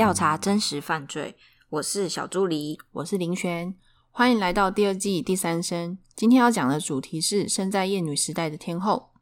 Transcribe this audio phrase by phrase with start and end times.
[0.00, 1.36] 调查真实犯罪。
[1.68, 3.76] 我是小助理，我是林璇，
[4.10, 5.98] 欢迎来到第二季第三声。
[6.16, 9.12] 今天要讲的主题是生在艳女时代的天后。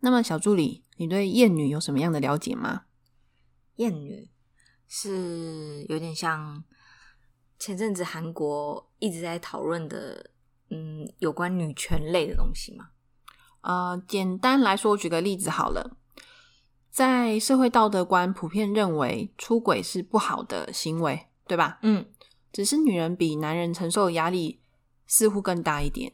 [0.00, 2.84] 那么，小助理，你对艳女有什么样的了解吗？
[3.76, 4.30] 艳女
[4.88, 6.64] 是有点像
[7.58, 10.30] 前阵子韩国一直在讨论的，
[10.70, 12.86] 嗯，有关女权类的东西吗？
[13.60, 15.98] 呃，简单来说，举个例子好了。
[16.94, 21.80] 在社会道德观普遍认为，出轨是不好的行为，对吧？
[21.82, 22.06] 嗯，
[22.52, 24.60] 只是女人比男人承受的压力
[25.04, 26.12] 似乎更大一点。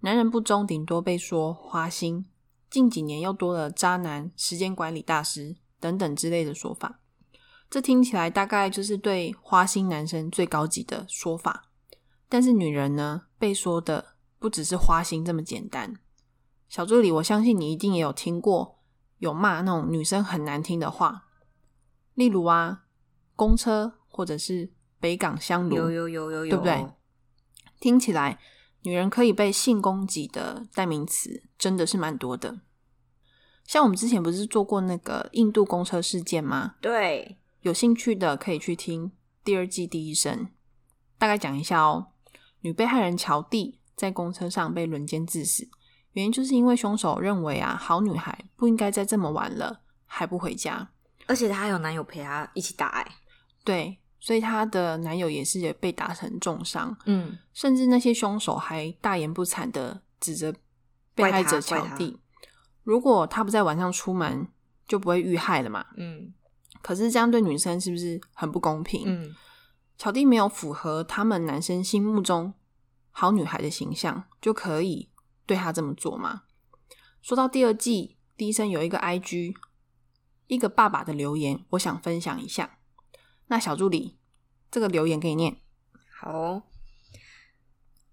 [0.00, 2.26] 男人不忠，顶多被说花心；
[2.68, 7.00] 近几年又多了渣男、时间管理大师等等之类的说法。
[7.70, 11.70] 这听起来大概就是对花心男生最高级的说法。
[12.28, 14.04] 但是女人呢，被说的
[14.38, 15.94] 不只是花心这么简单。
[16.68, 18.77] 小助理，我相信你一定也有听过。
[19.18, 21.26] 有骂那种女生很难听的话，
[22.14, 22.84] 例如啊，
[23.36, 26.86] 公车或者是北港香炉，有有有有有，对不对？
[27.80, 28.40] 听起来，
[28.82, 32.60] 女人可以被性攻击的代名词真的是蛮多的。
[33.64, 36.76] 像我们之前不是做过那个印度公车事件吗？
[36.80, 39.12] 对，有兴趣的可以去听
[39.44, 40.48] 第二季第一声，
[41.18, 42.08] 大概讲一下哦。
[42.60, 45.68] 女被害人乔蒂在公车上被轮奸致死。
[46.18, 50.90] 原因就是因为凶手认为啊，好女孩不应该再这么晚了还不回家，
[51.28, 53.06] 而且她有男友陪她一起打，哎，
[53.62, 60.52] 对，所以她的男友也是被打成重伤，嗯，甚至那些凶手还大言不惭的指着
[61.14, 62.18] 被害者乔蒂，
[62.82, 64.48] 如果他不在晚上出门，
[64.88, 66.34] 就不会遇害了嘛，嗯，
[66.82, 69.04] 可是这样对女生是不是很不公平？
[69.06, 69.36] 嗯，
[69.96, 72.52] 乔蒂没有符合他们男生心目中
[73.12, 75.08] 好女孩的形象，就可以。
[75.48, 76.42] 对他这么做吗？
[77.22, 79.54] 说到第二季，第一声有一个 I G，
[80.46, 82.78] 一个爸爸的留言，我想分享一下。
[83.46, 84.18] 那小助理，
[84.70, 85.56] 这个留言给你念。
[86.20, 86.68] 好，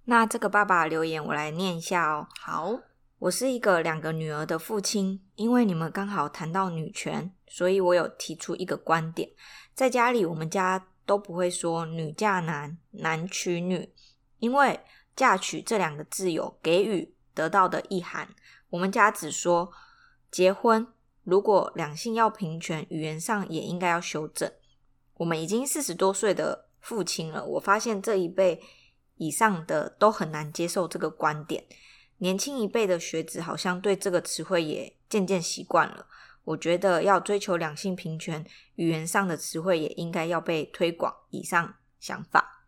[0.05, 2.27] 那这个爸爸留言我来念一下哦。
[2.39, 2.79] 好，
[3.19, 9.29] 我是一个两个女儿的父亲，因为你们刚好谈到女权，所以我有提出一个观点。
[9.73, 13.93] 在家里，我们家都不会说女嫁男，男娶女，
[14.39, 14.79] 因为
[15.13, 17.14] 嫁娶这两个字有给予。
[17.35, 18.29] 得到的意涵，
[18.69, 19.71] 我们家只说
[20.31, 20.87] 结婚。
[21.23, 24.51] 如果两性要平权，语言上也应该要修正。
[25.15, 28.61] 我们已经四十多岁的父亲了，我发现这一辈
[29.15, 31.65] 以上的都很难接受这个观点。
[32.19, 36.05] 年轻一辈的学子好像对这个词汇也渐渐习惯了。
[36.43, 41.11] 我觉得要追求两性平权，语言上的词汇也应该要被推广。
[41.31, 42.65] 以上想法，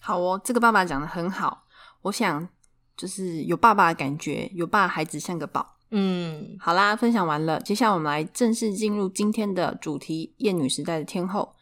[0.00, 1.66] 好哦，这个爸爸讲的很好，
[2.02, 2.50] 我想。
[2.96, 5.76] 就是有爸爸的感觉，有爸孩子像个宝。
[5.90, 11.54] 嗯，好啦，分享完了，接下来我们来正式进入今天的主题——艳女时代的天后。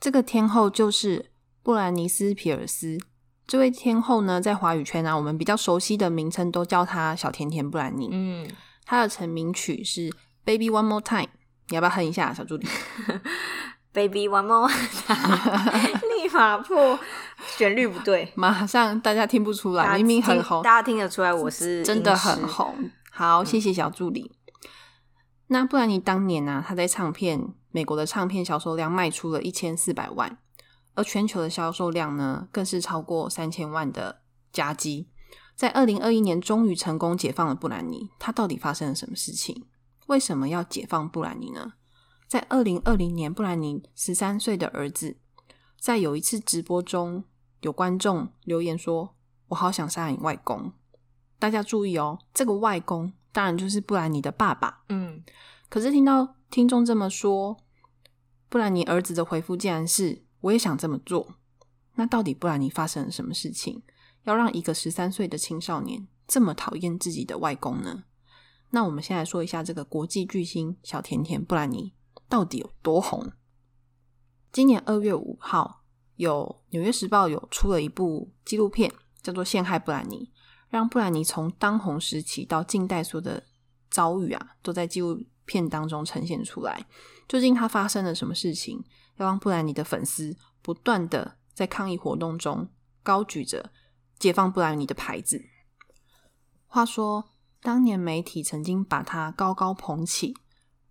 [0.00, 1.30] 这个天后就是
[1.62, 2.98] 布兰尼斯·皮尔斯。
[3.46, 8.08] 这位天后呢，在华语圈啊，我们比较熟悉的名称都叫她小甜甜布兰妮。
[8.10, 8.48] 嗯，
[8.84, 10.08] 她的成名曲是
[10.44, 11.22] 《Baby One More Time》，
[11.68, 12.66] 你要不要哼一下，小助理？
[13.92, 16.98] Baby one more，立 马破
[17.56, 22.90] 旋律不对， 马上大家听不出来，明明很红，大家听得出来我是真的很红。
[23.10, 24.32] 好，谢谢小助理。
[25.48, 26.64] 那不然你当年呢？
[26.66, 30.38] 他在唱片美国的唱片销售量卖出了一千四百万，
[30.94, 35.08] 而全球的销售量呢，更是超过三千万的加基。
[35.56, 38.08] 在二零二一年，终于成功解放了布兰妮。
[38.18, 39.66] 他到底发生了什么事情？
[40.06, 41.72] 为什么要解放布兰妮呢？
[42.28, 45.18] 在二零二零年，布兰妮十三岁的儿子，
[45.80, 47.24] 在有一次直播中，
[47.60, 49.16] 有观众留言说
[49.48, 50.70] ：“我好想杀你外公。”
[51.40, 54.84] 大家注意哦，这个外公当然就是布兰妮的爸爸。
[54.90, 55.24] 嗯，
[55.70, 57.56] 可是听到听众这么说，
[58.50, 61.36] 布兰妮儿子的回复竟然是：“我也想这么做。”
[61.96, 63.82] 那到底布兰妮发生了什么事情，
[64.24, 68.04] 要让一个十三岁的青少年这么讨厌自己的外公呢？
[68.68, 71.94] 那我们先来说一下这个国际巨星小甜甜布兰妮。
[72.28, 73.32] 到底有多红？
[74.52, 75.79] 今年二月五号，
[76.20, 80.30] 有《纽约时报》有出了一部纪录片，叫做《陷害布兰妮》，
[80.68, 83.42] 让布兰妮从当红时期到近代所的
[83.88, 86.84] 遭遇啊，都在纪录片当中呈现出来。
[87.26, 88.84] 究竟他发生了什么事情，
[89.16, 92.68] 要让布兰妮的粉丝不断的在抗议活动中
[93.02, 93.72] 高举着
[94.20, 95.42] “解放布兰妮”的牌子？
[96.66, 97.30] 话说，
[97.62, 100.36] 当年媒体曾经把他高高捧起。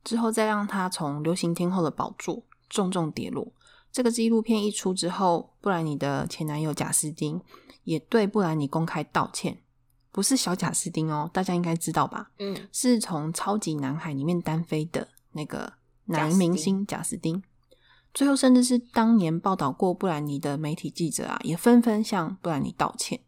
[0.03, 3.53] 之后再让他从流行天后的宝座重重跌落。
[3.91, 7.41] 这个纪录片一出之后，布兰妮的前男友贾斯汀
[7.83, 9.61] 也对布兰妮公开道歉，
[10.11, 12.31] 不是小贾斯汀哦，大家应该知道吧？
[12.37, 15.73] 嗯，是从超级男孩里面单飞的那个
[16.05, 17.41] 男明星贾斯汀。
[18.13, 23.21] 最后，甚至是当年报道过布兰妮的媒体记者啊，也纷纷向布兰妮道歉。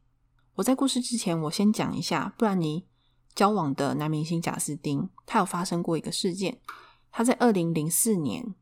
[0.55, 2.85] 我在故事之前，我先讲一下布兰妮
[3.33, 6.59] 交往的男明星贾斯汀，他有发生过一个事件。
[7.11, 8.55] 他在二零零四年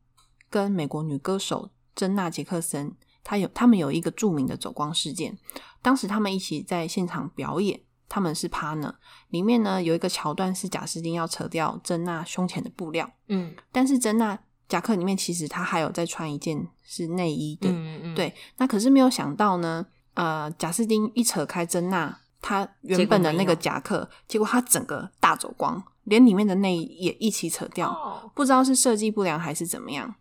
[0.48, 1.70] 跟美国女歌手
[2.00, 2.90] 珍娜杰克森，
[3.22, 5.36] 他有他们有一个著名的走光事件。
[5.82, 8.94] 当时他们一起在现场表演，他们是 partner。
[9.28, 30.14] 里面呢有一个桥段是贾斯汀要扯掉珍娜胸前的布料，嗯但是珍娜夹克里面其实她还有在穿一件是内衣的，嗯嗯，对，那可是没有想到呢，呃，贾斯汀一扯开珍娜她原本的那个夹克，结果她整个大走光，连里面的内衣也一起扯掉，哦，不知道是设计不良还是怎么样。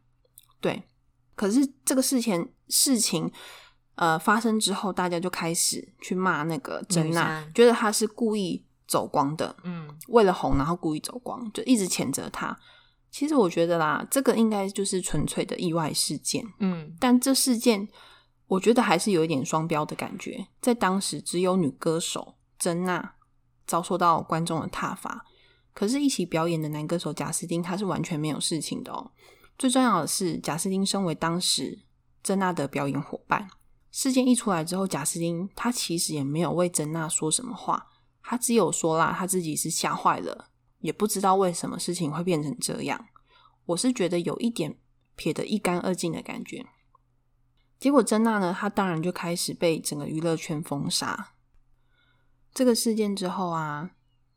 [0.62, 0.84] 对，
[1.40, 3.32] 可是这个事情事情
[3.96, 12.54] 呃发生之后，大家就开始去骂那个珍娜觉得她是故意走光的，嗯为了红然后故意走光，就一直谴责她。
[13.10, 16.46] 其实我觉得啦，这个应该就是纯粹的意外事件。
[16.60, 17.88] 嗯但这事件
[18.48, 23.14] 我觉得还是有一点双标的感觉，在当时只有女歌手珍娜
[23.66, 25.26] 遭受到观众的挞伐，
[25.74, 29.12] 可是，一起表演的男歌手贾斯汀他是完全没有事情的哦。
[29.60, 31.80] 最重要的是，贾斯汀身为当时
[32.24, 33.50] 珍娜的表演伙伴，
[33.92, 37.88] 事件一出来之后，贾斯汀他其实也没有为珍娜说什么话，
[38.24, 43.08] 他只有说啦，他自己是吓坏了，也不知道为什么事情会变成这样。
[43.66, 44.78] 我是觉得有一点
[45.18, 46.66] 撇得一干二净的感觉。
[47.78, 51.34] 结果珍娜呢，她当然就开始被整个娱乐圈封杀。
[52.54, 53.92] 这个事件之后啊，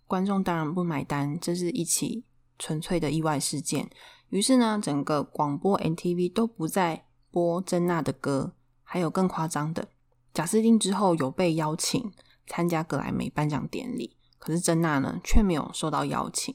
[0.09, 2.25] 观众当然不买单，这是一起
[2.59, 3.89] 纯粹的意外事件。
[4.33, 8.55] 于是呢，整个广播 NTV 都不再播珍娜的歌。
[8.83, 9.89] 还有更夸张的，
[10.33, 12.11] 贾斯汀之后有被邀请
[12.47, 16.55] 参加格莱美颁奖典礼，可是珍娜呢却没有受到邀请。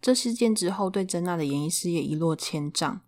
[0.00, 3.00] 这事件之后，对珍娜的演艺事业一落千丈。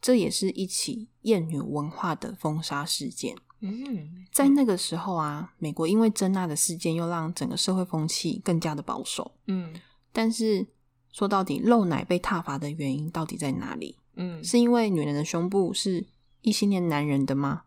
[0.00, 3.34] 这也是一起艳女文化的封杀事件。
[3.60, 9.32] 嗯，在那个时候啊，美国因为珍娜的事件，又让整个社会风气更加的保守。
[9.46, 9.74] 嗯
[10.12, 10.66] 但是
[11.14, 13.96] 说到底，露奶被挞伐的原因到底在哪里？
[14.16, 16.04] 嗯是因为女人的胸部是
[16.42, 17.62] 异性恋男人的吗？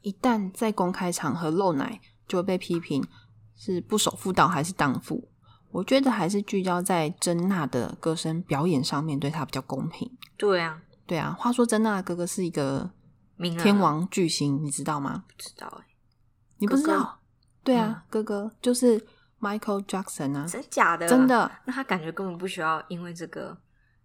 [0.00, 3.06] 一旦在公开场合露奶，就会被批评
[3.54, 5.28] 是不守妇道还是荡妇。
[5.70, 10.10] 我觉得还是聚焦在珍娜的歌声表演上面，对她比较公平。
[10.36, 12.90] 对啊，对啊，话说珍娜的哥哥是一个
[13.38, 15.22] 天王巨星，你知道吗？
[15.28, 15.86] 不知道哎，
[16.58, 16.94] 你不知道？
[16.96, 17.18] 哥哥
[17.62, 19.06] 对啊，哥哥就是
[19.42, 21.06] Michael Jackson 啊，真假的？
[21.06, 21.26] 真？
[21.26, 21.50] 的。
[21.66, 23.54] 那他感觉根本不需要因为这个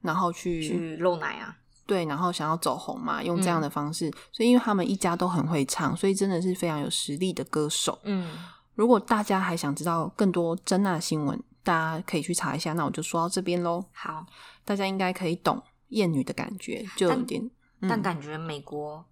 [0.02, 1.56] 然后去去露奶啊。
[1.86, 7.98] 对，然后想要走红嘛，用这嗯样的方式，所以因为他们一家都很会唱，所以真的是非常有实力的歌手。
[8.04, 8.38] 嗯
[8.76, 12.74] 如果大家还想知道更多真娜新闻，大家可以去查一下。
[12.74, 14.26] 那我就说到这边喽，好，
[14.66, 17.42] 大家应该可以懂艳女的感觉，就有但点，
[17.80, 19.06] 嗯但感觉美国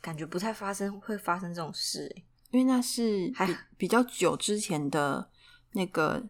[0.00, 2.24] 感觉不太发生会发生这种事欸。
[2.50, 5.28] 因为那是还比比较久之前的
[5.76, 6.22] 那个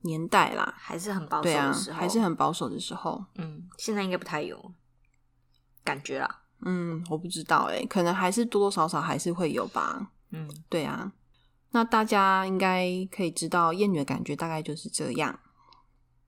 [0.00, 3.22] 年代啦，还是很保守对啊的时，候，还是很保守的时候。
[3.34, 4.72] 嗯，现在应该不太有
[5.84, 6.42] 感觉啦。
[6.62, 10.10] 嗯，我不知道诶，可能还是多多少少还是会有吧。
[10.30, 11.12] 嗯对啊，
[11.70, 15.38] 那大家应该可以知道艳女的感觉大概就是这样。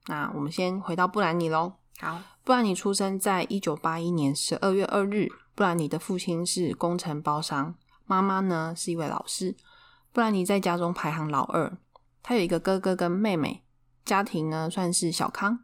[0.05, 1.73] 那我们先回到布兰妮喽。
[1.99, 5.27] 好，布兰妮出生在一九八一年十二月二日。
[5.53, 9.55] 布兰妮的父亲是工程包商，妈妈呢是一位老师。
[10.13, 11.77] 布兰妮在家中排行老二，
[12.23, 13.63] 她有一个哥哥跟妹妹，
[14.05, 15.63] 家庭呢算是小康。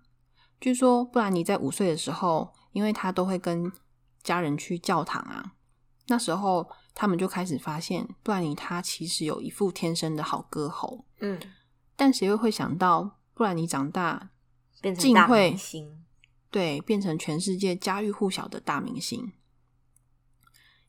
[0.59, 3.71] 据说布兰妮在五岁的时候，因为他都会跟
[4.23, 5.53] 家人去教堂啊，
[6.07, 11.39] 那时候他们就开始发现布兰妮她其实有一副天生的好歌喉，嗯，
[11.95, 14.31] 但谁又会想到布兰妮长大
[14.81, 16.05] 变成大竟会明星，
[16.49, 19.31] 对，变成全世界家喻户晓的大明星。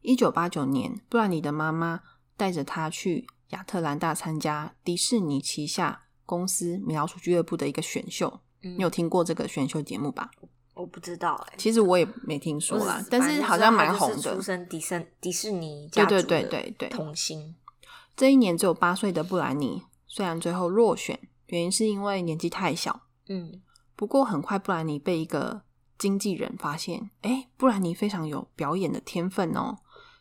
[0.01, 2.01] 一九八九年，布兰妮的妈妈
[2.37, 8.41] 带着她去亚特兰大参加迪士尼旗下公司米老鼠俱乐部的一个选秀。
[8.63, 10.31] 嗯你有听过这个选秀节目吧？
[10.75, 14.41] 我不知道哎、其实我也没听说啦，但是好像蛮红的出。
[14.43, 17.55] 生迪士迪士尼家对对族的对对对，童星，
[18.17, 23.03] 这一年只有八岁的布兰妮，虽然最后落选，原因是因为年纪太小。
[23.29, 23.61] 嗯
[23.97, 25.63] 不过很快，布兰妮被一个
[25.99, 29.79] 经纪人发现，哎，布兰妮非常有表演的天分哦。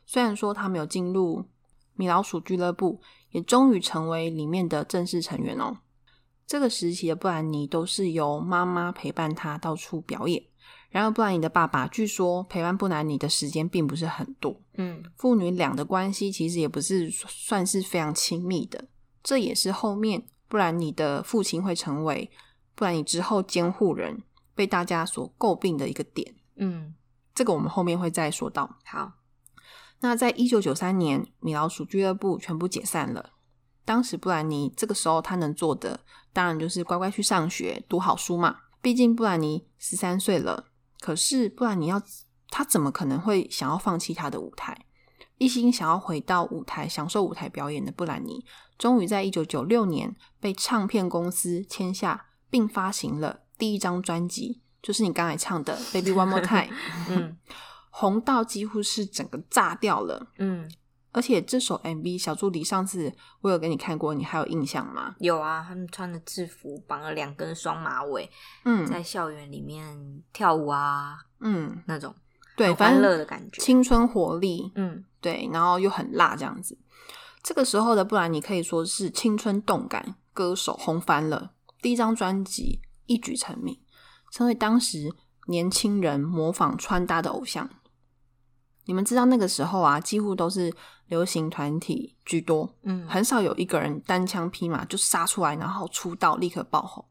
[0.07, 1.45] 虽然说他没有进入
[1.93, 2.99] 米老鼠俱乐部，
[3.31, 5.77] 也终于成为里面的正式成员哦。
[6.45, 10.43] 这个时期的布兰妮都是由妈妈陪伴她到处表演。
[10.89, 18.87] 然而，布兰妮的爸爸据说陪伴布兰妮的时间并不是很多，嗯父女俩的关系其实也不是算是非常亲密的。
[19.21, 22.31] 这也是后面布兰妮的父亲会成为
[22.73, 24.23] 布兰妮之后监护人，
[24.55, 26.33] 被大家所诟病的一个点。
[26.55, 26.95] 嗯
[27.35, 28.77] 这个我们后面会再说到。
[28.85, 29.11] 好，
[29.99, 33.31] 那在一九九三年，米老鼠俱乐部全部解散了。
[33.83, 35.99] 当时布兰妮这个时候她能做的，
[36.33, 38.57] 当然就是乖乖去上学，读好书嘛。
[38.81, 40.65] 毕竟布兰妮十三岁了，
[40.99, 42.01] 可是布兰妮要
[42.49, 44.85] 她怎么可能会想要放弃她的舞台？
[45.37, 48.45] 一心想要回到舞台享受舞台表演的布兰妮，
[48.77, 56.63] 终于在一九九六年被唱片公司签下，并发行了第一张专辑，就是你刚才唱的《Baby One More Time》。
[57.09, 57.37] 嗯
[57.99, 60.27] 红到几乎是整个炸掉了。
[60.37, 60.71] 嗯，
[61.11, 63.11] 而且这首 MV 小助理上次
[63.41, 65.15] 我有给你看过，你还有印象吗？
[65.17, 68.29] 有啊，他们穿的制服，绑了两根双马尾，
[68.65, 72.13] 嗯在校园里面跳舞啊，嗯，那种
[72.55, 73.59] 对，很欢乐的感觉。
[73.59, 76.77] 青春活力，嗯对，然后又很辣这样子。
[77.41, 81.53] 这个时候的不然你可以说是青春动感歌手，红翻了。
[81.81, 83.79] 第一张专辑一举成名，
[84.31, 85.11] 成为当时
[85.47, 87.67] 年轻人模仿穿搭的偶像。
[88.87, 90.73] 你们知道那个时候啊，几乎都是
[91.07, 97.05] 流行团体居多，嗯，很少有一个人单枪匹马就杀出来，然后出道立刻爆红。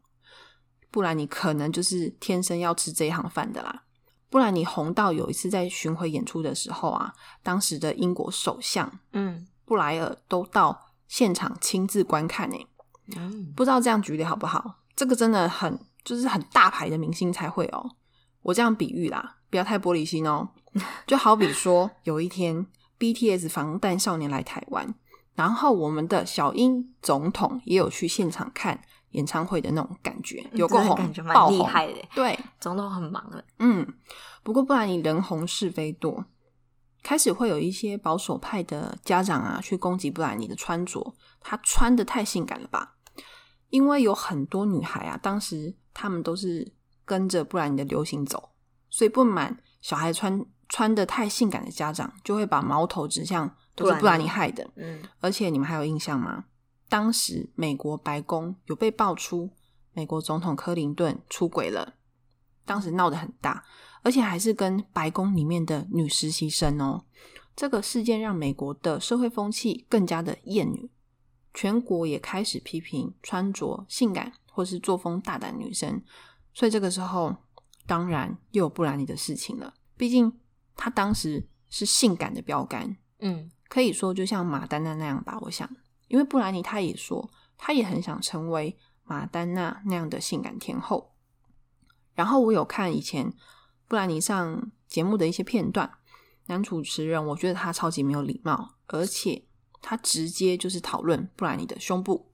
[0.91, 3.85] 不然你可能就是天生要吃这一行饭的啦。
[4.29, 12.57] 不然你红到有一次在巡回演出的时候啊，当时的英国首相嗯布莱尔都到现场亲自观看呢。
[13.17, 14.79] 嗯不知道这样举例好不好？
[14.97, 17.91] 这个真的很就是很大牌的明星才会哦。
[18.43, 20.49] 我这样比喻啦，不要太玻璃心哦。
[21.07, 22.67] 就好比说，有一天
[22.99, 24.95] BTS 防弹少年来台湾，
[25.35, 28.81] 然后我们的小英总统也有去现场看
[29.11, 31.95] 演唱会的那种感觉，有够真的红，感觉蛮爆红厉害的。
[32.15, 33.45] 对，总统很忙的。
[33.59, 33.87] 嗯，
[34.43, 36.25] 不过不然你人红是非多，
[37.03, 42.95] 开始会有一些保守派的家长啊去攻击布兰妮的穿着，她穿的太性感了吧？
[43.71, 46.73] 因为有很多女孩啊，当时她们都是
[47.05, 48.51] 跟着布兰妮的流行走，
[48.89, 54.69] 所以不满小孩穿穿的太性感的家长就会把矛头指向都是布兰妮害的。
[54.77, 56.45] 嗯而且你们还有印象吗？
[56.89, 59.51] 当时美国白宫有被爆出
[59.93, 61.95] 美国总统克林顿出轨了，
[62.65, 63.65] 当时闹得很大，
[64.03, 67.05] 而且还是跟白宫里面的女实习生哦。
[67.57, 70.91] 这个事件让美国的社会风气更加的厌女，
[71.55, 76.03] 全国也开始批评穿着性感或是作风大胆女生。
[76.53, 77.35] 所以这个时候，
[77.87, 79.75] 当然又有布兰妮的事情了。
[79.97, 80.31] 毕竟
[80.77, 85.69] 她当时是性感的标杆，嗯可以说就像马丹娜那样吧，我想，
[86.07, 91.15] 因为布兰妮她也说，她也很想成为马丹娜那样的性感天后。
[92.15, 93.33] 然后我有看以前
[93.89, 95.99] 布兰妮上节目的一些片段，
[96.47, 99.47] 男主持人我觉得他超级没有礼貌，而且
[99.83, 102.33] 他直接就是讨论布兰妮的胸部，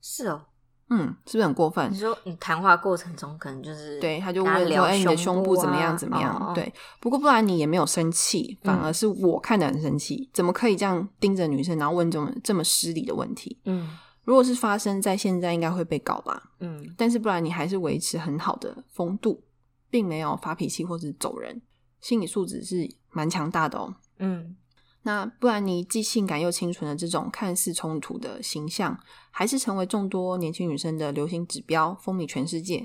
[0.00, 0.46] 是哦。
[0.90, 1.96] 嗯，是不是很过分你？
[1.98, 5.94] 说你谈话过程中可能就是对，他就跟问说：“聊哎、你的胸部部怎么样？
[5.94, 13.58] 啊怎么样？”对，不过不然你也没有生气，反而是我看得很生气，怎么可以这样盯着女生，然后问这么这么失礼的问题？
[13.64, 13.88] 嗯
[14.24, 16.50] 如果是发生在现在，应该会被告吧。
[16.60, 19.42] 嗯但是不然你还是维持很好的风度，
[19.88, 21.62] 并没有发脾气或是走人，
[22.00, 23.94] 心理素质是蛮强大的哦。
[24.18, 24.54] 嗯
[25.02, 28.98] 那布兰妮既性感又清纯的这种看似冲突的形象，
[29.30, 32.84] 还是成为众多年轻女生的流行指标，风靡全世界。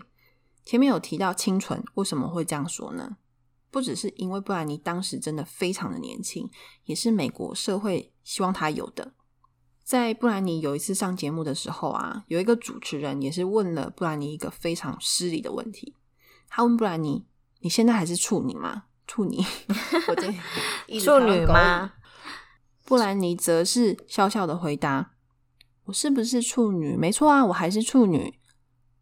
[0.63, 3.17] 前面有提到清纯，为什么会这样说呢？
[3.69, 6.50] 不只是因为布兰妮当时真的非常的年轻，
[6.86, 9.12] 也是美国社会希望她有的。
[9.84, 15.93] 在布兰妮有一次上节目的时候啊，有一个主持人也是问了布兰妮一个非常失礼的问题。
[16.48, 17.25] 他问布兰妮
[17.60, 19.38] ：“你现在还是处女吗？”处女，
[20.07, 20.31] 我这
[21.00, 21.93] 处女吗？
[22.86, 25.15] 布兰妮则是笑笑的回答
[25.86, 26.96] ：“我是不是处女？
[26.96, 28.39] 没错啊，我还是处女。”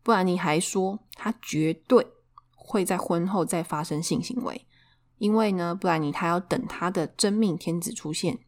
[0.01, 2.07] 布兰妮还说，她绝对
[2.55, 4.65] 会在婚后再发生性行为，
[5.17, 8.39] 因为呢，布兰妮她要等她的真命天子出现。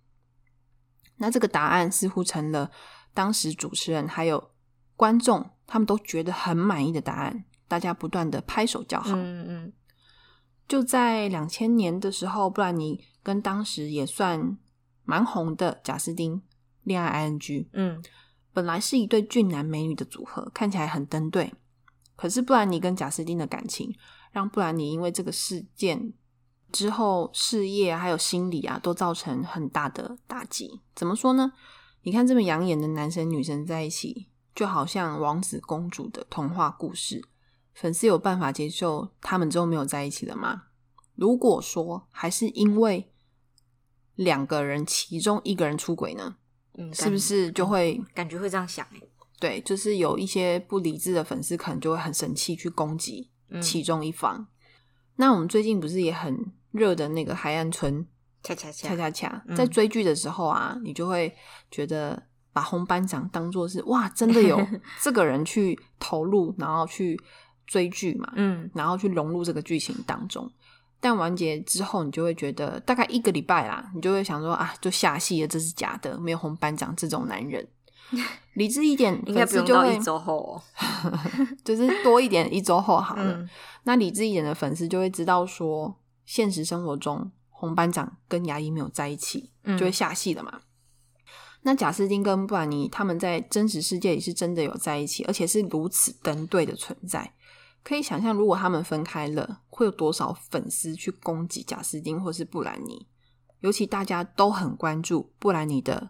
[1.18, 2.72] 那这个答案似乎成了
[3.14, 4.52] 当时主持人还有
[4.96, 9.16] 观众他们都觉得很满意的答案，大家不断的拍手叫好。
[9.16, 9.74] 嗯嗯
[10.68, 14.58] 就在两千年的时候，布兰妮跟当时也算
[15.06, 16.42] 蛮红的贾斯汀
[16.84, 18.04] 恋爱 ING，嗯
[18.52, 21.54] 本来是一对俊男美女的组合，看起来很登对。
[22.16, 23.94] 可是布兰妮跟贾斯汀的感情，
[24.32, 26.14] 让布兰妮因为这个事件
[26.72, 30.82] 之后，事业啊还有心理啊，都造成很大的打击。
[30.96, 31.52] 怎么说呢？
[32.04, 37.22] 你看这么养眼的男生女生在一起，就好像王子公主的童话故事。
[37.74, 40.68] 粉丝有办法接受他们之后没有在一起了吗？
[41.16, 43.12] 如果说还是因为
[44.16, 46.36] 两个人其中一个人出轨呢，
[46.78, 48.86] 嗯，是不是就会感觉会这样想？
[48.94, 49.02] 哎，
[49.40, 49.62] 对？
[49.62, 54.48] 就是有一些不理智的粉丝可能就会很生气去攻击嗯其中一方。
[55.18, 56.38] 那我们最近不是也很
[56.72, 58.06] 热的那个海岸村
[58.44, 61.34] 恰恰恰恰恰在追剧的时候啊，你就会
[61.72, 64.60] 觉得把红班长当做是哇，真的有
[65.02, 67.20] 这个人去投入，然后去
[67.66, 70.52] 追剧嘛，嗯然后去融入这个剧情当中。
[71.00, 77.68] 但完结之后，你就会觉得大概一个礼拜啦，你就会想说啊，就下戏了，这是假的，没有红班长这种男人。
[78.54, 80.62] 理智一点，应该不用到一周后哦。
[81.66, 83.34] 就是多一点，一周后好了。
[83.34, 83.50] 嗯
[83.88, 90.62] 那理智一点的粉丝就会知道说，现实生活中红班长跟牙医没有在一起，嗯就会下戏了嘛。
[91.62, 97.34] 那贾斯汀跟布兰妮他们在真实世界里是真的有在一起，而且是如此登对的存在。
[97.86, 103.08] 可以想象，如果他们分开了，会有多少粉丝去攻击贾斯汀或是布兰妮？
[103.60, 106.10] 尤其大家都很关注布兰妮的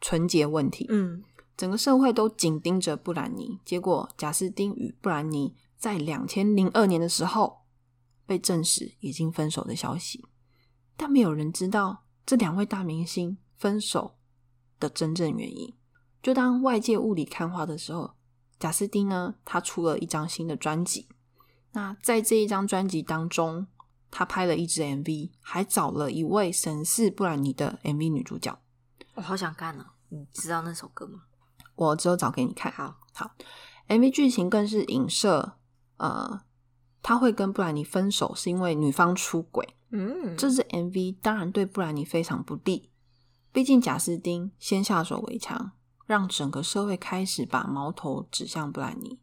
[0.00, 1.22] 纯洁问题，嗯
[1.56, 3.60] 整个社会都紧盯着布兰妮。
[3.64, 7.60] 结果，贾斯汀与布兰妮在两千零二年的时候
[8.26, 10.24] 被证实已经分手的消息，
[10.96, 14.16] 但没有人知道这两位大明星分手
[14.80, 15.72] 的真正原因。
[16.20, 18.14] 就当外界雾里看花的时候，
[18.62, 21.08] 贾斯汀呢，他出了一张新的专辑。
[21.72, 23.66] 那在这一张专辑当中，
[24.08, 28.56] 他拍了一支 MV，还找了一位神似布兰妮的 MV 女主角。
[29.14, 29.94] 我好想看啊。
[30.10, 31.22] 你知道那首歌吗？
[31.74, 32.70] 我之后找给你看。
[32.70, 33.34] 好
[33.88, 35.54] ，MV 剧情更是影射，
[35.96, 36.42] 呃，
[37.02, 39.74] 他会跟布兰妮分手是因为女方出轨。
[39.90, 42.92] 嗯，这支 MV 当然对布兰妮非常不利，
[43.50, 45.72] 毕竟贾斯汀先下手为强，
[46.12, 49.18] 让整个社会开始把矛头指向布兰妮，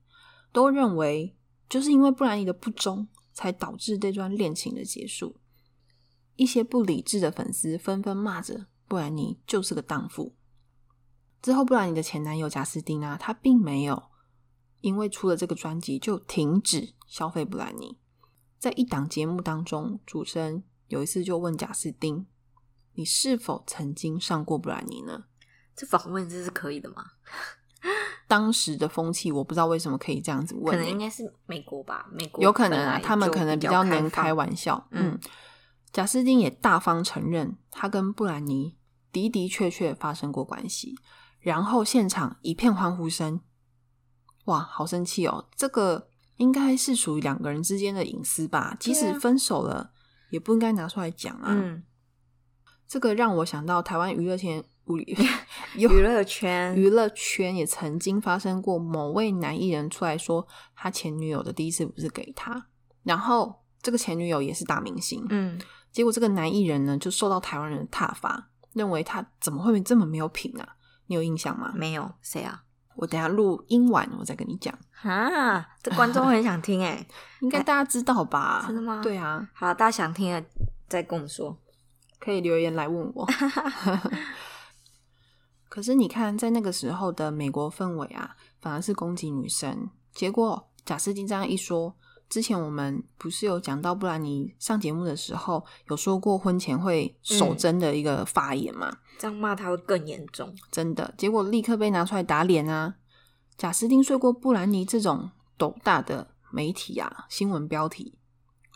[0.52, 1.38] 都认为
[1.70, 5.36] 就是因为布兰妮的不忠，才导致这段恋情的结束。
[6.36, 10.36] 一些不理智的粉丝纷纷骂着布兰妮就是个荡妇。
[11.44, 14.10] 之后，布兰妮的前男友贾斯汀啊，他并没有
[14.82, 18.00] 因为出了这个专辑就停止消费布兰妮。
[18.58, 22.26] 在一档节目当中，主持人有一次就问贾斯汀
[22.98, 25.26] ：“你是否曾经上过布兰妮呢
[25.80, 27.06] 这访问这是可以的吗？？”
[28.28, 34.86] 当时的风气，我不知道为什么可以这样子问、可能欸应该是美国吧，美国有可能啊，他们可能比较较能开玩笑。
[34.92, 35.20] 嗯嗯，
[35.94, 38.76] 贾斯汀也大方承认，他跟布兰妮
[39.14, 40.96] 的的确确发生过关系，
[41.40, 43.40] 然后现场一片欢呼声。
[44.46, 45.48] 哇，好生气哦！
[45.56, 48.76] 这个应该是属于两个人之间的隐私吧？
[48.80, 49.92] 即使分手了，
[50.32, 51.48] 也不应该拿出来讲啊。
[51.50, 51.84] 嗯，
[52.88, 54.64] 这个让我想到台湾娱乐圈，
[55.76, 62.66] 娱乐圈娱乐圈也曾经发生过某位男艺人出来说，他前女友的第一次不是给他，
[63.04, 65.60] 然后这个前女友也是大明星，嗯
[65.92, 70.76] 结果这个男艺人呢就受到台湾人的挞伐，认为他怎么会这么没有品啊？
[71.08, 71.72] 你有印象吗？
[71.76, 72.64] 没有谁啊？
[72.96, 77.08] 我等一下录音完我再跟你讲，啊，这观众很想听哎。
[77.42, 78.64] 应该大家知道吧？
[78.68, 80.44] 真的吗对啊，好，大家想听了
[80.88, 81.58] 再跟我们说。
[82.20, 83.26] 可以留言来问我。
[85.70, 89.90] 可是你看，在那个时候的美国氛围啊，反而是攻击女生。
[90.12, 91.96] 结果贾斯汀这样一说，
[92.28, 98.98] 之前我们不是有讲到布兰妮上节目的时候有说过婚前会守贞的一个发言嘛？
[99.20, 100.54] 这样骂他会更严重。
[100.72, 102.96] 真的，结果立刻被拿出来打脸啊！
[103.58, 108.18] 贾斯汀睡过布兰妮这种斗大的媒体啊，新闻标题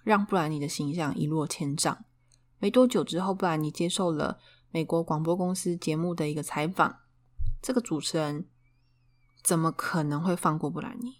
[0.03, 2.05] 让布兰妮的形象一落千丈。
[2.59, 4.37] 没多久之后，布兰妮接受了
[4.73, 7.01] 美国广播公司节目的一个采访，
[7.61, 8.47] 这个主持人
[9.43, 11.17] 怎么可能会放过布兰妮？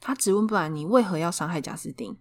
[0.00, 2.16] 他质问布兰妮为何要伤害贾斯汀。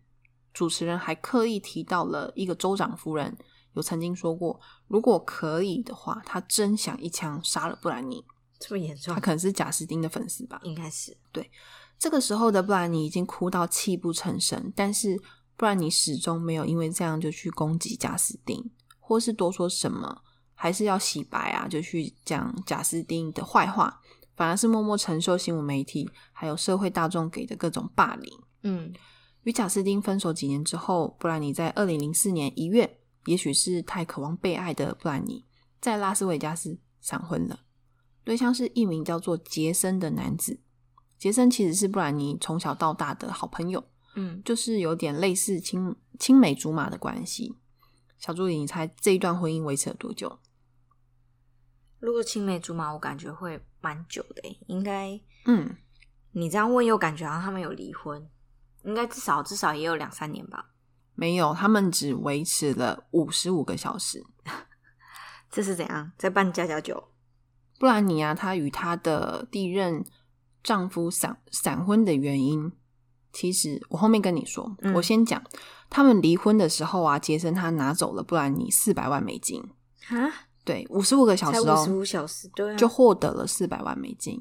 [0.53, 3.37] 主持人还刻意提到了一个州长夫人
[3.71, 8.25] 有曾经说过，如果可以的话，他真想一枪杀了布兰妮。
[8.59, 9.21] 这么严重他？
[9.21, 10.59] 可能是贾斯汀的粉丝吧。
[10.63, 11.49] 应该是对
[11.97, 15.17] 这个时候的布兰妮已经哭到泣不成声，但是
[15.55, 20.21] 布兰妮始终没有因为这样就去攻击贾斯汀，或是多说什么，
[20.63, 23.99] 还是要洗白啊，就去讲贾斯汀的坏话，
[24.33, 28.31] 反而是默默承受新闻媒体还有社会大众给的各种霸凌。
[28.61, 28.93] 嗯
[29.41, 35.43] 与贾斯汀分手几年之后，布兰妮在二零零四年一月，也许是太渴望被爱的布兰妮，
[35.81, 37.59] 在拉斯维加斯闪婚了。
[38.23, 40.61] 对象是一名叫做杰森的男子。
[41.19, 43.83] 杰森其实是布兰妮从小到大的好朋友，
[44.15, 47.57] 嗯，就是有点类似青青梅竹马的关系。
[48.17, 50.39] 小助理，你猜这一段婚姻维持了多久？
[52.03, 54.59] 如果青梅竹马，我感觉会蛮久的诶。
[54.67, 55.77] 应该嗯，
[56.33, 58.29] 你这样问，又感觉好像他们有离婚，
[58.83, 60.71] 应该至少至少也有两三年吧。
[61.15, 64.21] 没有，他们只维持了五十五个小时。
[65.49, 67.07] 这是怎样在办家家酒？
[67.79, 70.03] 布兰妮啊，她与她的第一任
[70.61, 72.69] 丈夫闪闪婚的原因，
[73.31, 75.41] 其实我后面跟你说，嗯我先讲，
[75.89, 79.63] 他们离婚的时候啊，杰森他拿走了布兰妮四百万美金，
[80.09, 84.39] 啊，对，五十五个小时哦，五十五小时，对啊，就获得了四百万美金。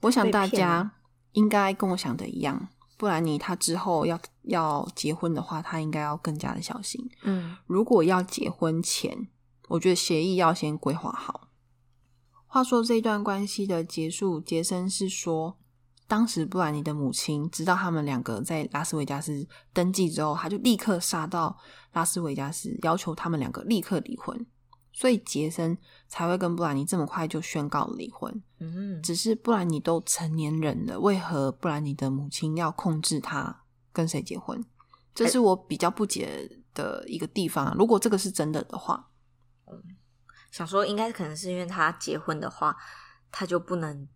[0.00, 0.92] 我想大家
[1.32, 7.00] 应该跟我想的一样，布兰妮她之后要要结婚的话，她应该要更加的小心。
[7.22, 9.28] 嗯如果要结婚前，
[9.68, 11.48] 我觉得协议要先规划好。
[12.46, 15.56] 话说这段关系的结束，杰森是说，
[16.06, 21.56] 当时布兰妮的母亲知道他们两个在拉斯维加斯登记之后，他就立刻杀到
[21.92, 24.46] 拉斯维加斯，要求他们两个立刻离婚。
[24.92, 25.76] 所以杰森
[26.06, 28.42] 才会跟布兰妮这么快就宣告离婚。
[28.58, 34.64] 嗯，只是布兰妮都成年人了，为何布兰妮的母亲要控制他跟谁结婚？
[35.14, 37.74] 这是我比较不解的一个地方啊。
[37.76, 39.10] 如果这个是真的的话，
[40.50, 42.76] 想说应该可能是因为他结婚的话，
[43.30, 44.06] 他就不能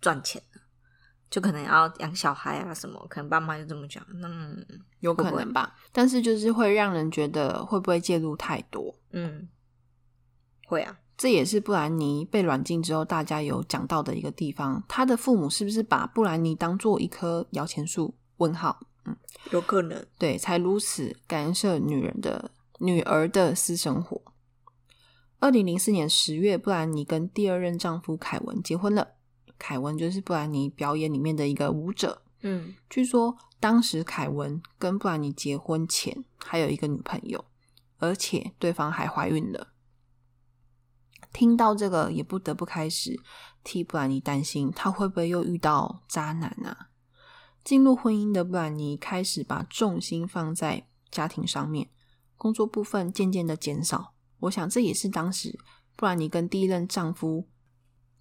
[0.00, 0.62] 赚钱了，
[1.30, 4.06] 就可能要养小孩啊什么，可能爸妈就这么讲。
[4.10, 4.64] 嗯
[5.00, 5.74] 有可能吧。
[5.92, 8.94] 但是就是会让人觉得会不会介入太多？
[9.10, 9.48] 嗯，
[10.66, 14.82] 会啊，这也是布兰妮被软禁之后，大家有讲到的一个地方。
[14.88, 18.14] 她的父母是不是把布兰妮当做一棵摇钱树？
[18.36, 18.78] 问号。
[19.06, 19.16] 嗯
[19.52, 20.04] 有可能。
[20.18, 22.50] 对，才如此干涉女人的
[22.80, 24.20] 女儿的私生活。
[25.38, 29.12] 二零零四年十月，布兰妮跟第二任丈夫凯文结婚了。
[29.58, 32.22] 凯文就是布兰妮表演里面的一个舞者。
[32.42, 37.44] 嗯据说当时凯文跟布兰妮结婚前还有一个女朋友，
[37.98, 39.68] 而且对方还怀孕了。
[41.36, 43.20] 听到这个，也不得不开始
[43.62, 46.88] 替布兰妮担心，她会不会又遇到渣男啊？
[47.62, 51.90] 进入婚姻的布兰妮开始把重心放在家庭上面，
[52.38, 54.14] 工作部分渐渐的减少。
[54.40, 55.58] 我想这也是当时
[55.94, 57.46] 布兰妮跟第一任丈夫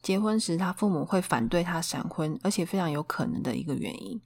[0.01, 4.21] 结婚时，她父母会反对她闪婚，而且非常有可能的一个原因。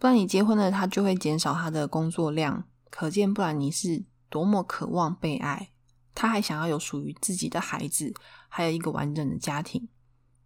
[0.00, 5.70] 布兰妮结婚了，她就会减少她的工作量，可见布兰妮是多么渴望被爱。
[6.18, 8.12] 她还想要有属于自己的孩子，
[8.48, 9.88] 还有一个完整的家庭。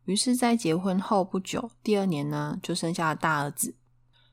[0.05, 3.75] 于是，在结婚后不久，第二年呢，就生下了大儿子。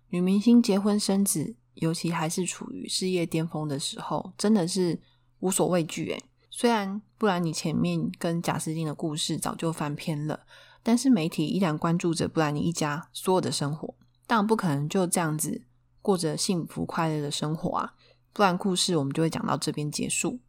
[0.09, 4.99] 女明星结婚生子，尤其还是处于事业巅峰的时候，真的是
[5.39, 6.09] 无所畏惧。
[6.09, 10.41] 诶，虽然布兰妮前面跟贾斯汀的故事早就翻篇了，
[10.83, 13.95] 但是媒体依然关注着布兰妮一家所有的生活。
[14.27, 15.61] 当然不可能就这样子
[16.01, 17.93] 过着幸福快乐的生活啊，
[18.33, 20.39] 不然故事我们就会讲到这边结束。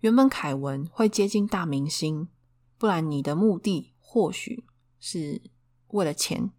[0.00, 2.28] 原本凯文会接近大明星，
[2.78, 4.64] 不然你的目的或许
[5.00, 5.42] 是
[5.88, 6.50] 为了钱。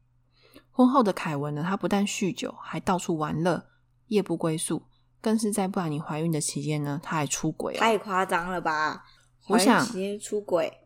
[0.72, 3.68] 婚后的凯文呢，他不但酗酒，还到处玩乐，
[4.08, 4.84] 夜不归宿，
[5.22, 7.80] 更是在不然你怀孕的期间呢，他还出轨了。
[7.80, 9.06] 太夸张了吧！
[9.48, 9.88] 我想
[10.20, 10.82] 出轨，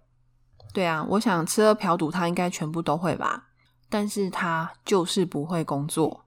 [0.71, 3.49] 对啊，我想吃喝嫖赌他应该全部都会吧，
[3.89, 6.25] 但是他就是不会工作，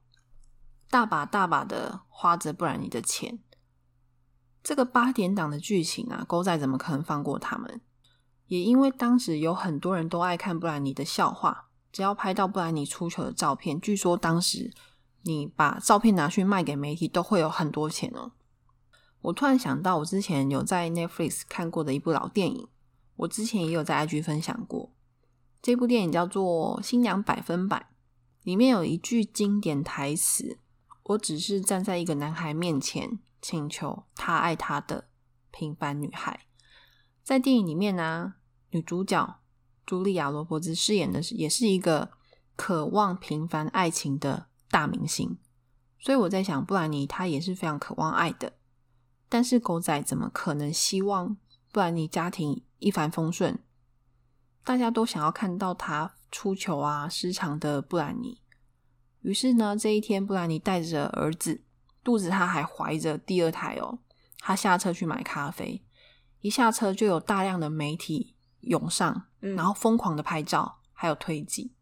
[0.91, 3.39] 大把大把的花着不然你的钱。
[4.64, 7.83] 这个八点档的剧情啊，狗仔怎么可能放过他们？
[8.46, 14.72] 也因为当时有很多人都爱看布兰妮的笑话，只要拍到布兰妮出糗的照片，据说当时
[15.22, 18.33] 你把照片拿去卖给媒体，都会有很多钱哦。
[19.20, 22.68] 我突然想到，我之前有在 Netflix 看过的一部老电影，
[23.16, 24.92] 我之前也有在 IG 分享过。
[25.62, 27.79] 这部电影叫做《新娘百分百》，
[28.42, 30.59] 里面有一句经典台词
[31.05, 35.09] ：“我只是站在一个男孩面前，请求他爱他的
[35.50, 36.46] 平凡女孩。”
[37.22, 38.37] 在电影里面呢、
[38.70, 39.40] 女主角
[39.87, 42.11] 茱莉亚·罗伯兹饰演的是也是一个
[42.57, 45.37] 渴望平凡爱情的大明星，
[45.98, 48.54] 所以我在想，布兰妮她也是非常渴望爱的。
[49.28, 51.37] 但是狗仔怎么可能希望
[51.70, 53.59] 布兰妮家庭一帆风顺？
[54.62, 58.40] 大家都想要看到她出糗啊、失常的布兰妮。
[59.22, 61.63] 于是呢，这一天，布兰妮带着儿子，
[62.05, 63.99] 肚子她还怀着第二胎哦。
[64.38, 65.83] 她下车去买咖啡，
[66.40, 71.73] 一下车就有大量的媒体涌上，嗯然后疯狂的拍照，还有推挤。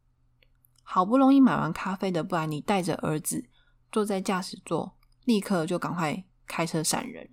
[0.84, 3.48] 好不容易买完咖啡的布兰妮带着儿子
[3.90, 7.30] 坐在驾驶座，立刻就赶快开车闪人。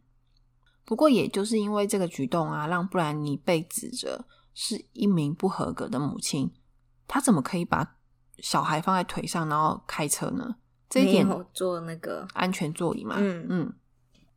[0.85, 6.51] 不过，也就是因为这个举动啊，让布兰妮被指责是一名不合格的母亲。
[7.07, 7.97] 她怎么可以把
[8.39, 10.55] 小孩放在腿上，然后开车呢？
[10.89, 13.73] 这一点做那个，安全座椅嘛，嗯嗯，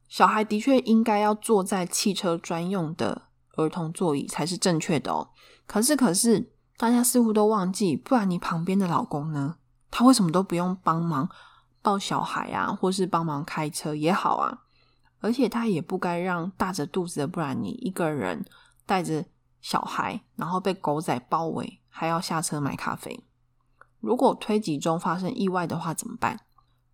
[0.09, 3.23] 小孩的确应该要坐在汽车专用的
[3.57, 5.31] 儿童座椅才是正确的哦。
[5.67, 9.57] 可是，可是大家似乎都忘记，不然你旁边的老公呢？
[9.91, 11.29] 他为什么都不用帮忙
[11.81, 14.63] 抱小孩啊，或是帮忙开车也好啊？
[15.21, 18.45] 而且他也不该让大着肚子的布兰妮一个人
[18.85, 19.25] 带着
[19.61, 23.25] 小孩，然后被狗仔包围，还要下车买咖啡。
[24.03, 26.41] 如果推挤中发生意外的话怎么办？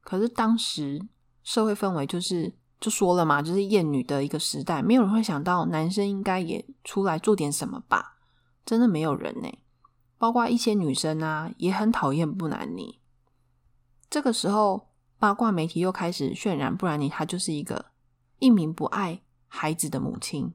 [0.03, 1.09] 可是当时
[1.43, 8.19] 社会氛围就是就说了嘛，就是厌女的一个时代，没有人会想到男生应该也出来做点什么吧？
[8.65, 9.49] 真的没有人呢、
[10.19, 13.01] 包括一些女生啊，也很讨厌布兰妮。
[14.11, 17.87] 这个时候，八卦媒体又开始渲染布兰妮，她就是一个
[18.39, 20.53] 一名不爱孩子的母亲。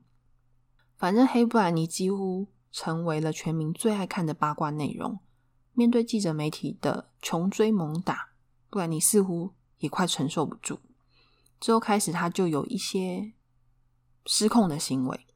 [0.96, 5.20] 反正黑布兰妮几乎成为了全民最爱看的八卦内容。
[5.74, 8.30] 面对记者媒体的穷追猛打，
[8.70, 10.80] 布兰妮似乎也快承受不住。
[11.60, 13.34] 之后开始，她就有一些
[14.26, 15.28] 失控的行为。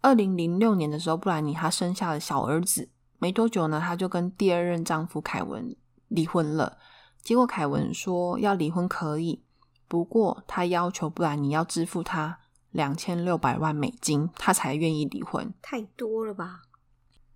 [0.00, 5.74] 二零零六年的时候，布兰妮她生下了小儿子，没多久呢，她就跟第二任丈夫凯文
[6.08, 6.78] 离婚了。
[7.22, 9.42] 结果凯文说要离婚可以，
[9.88, 12.38] 不过他要求布兰妮要支付他
[12.70, 15.52] 两千六百万美金，他才愿意离婚。
[15.60, 16.62] 太多了吧？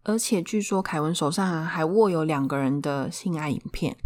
[0.02, 3.96] 而且据说凯文手上还握有两个人的性爱影片。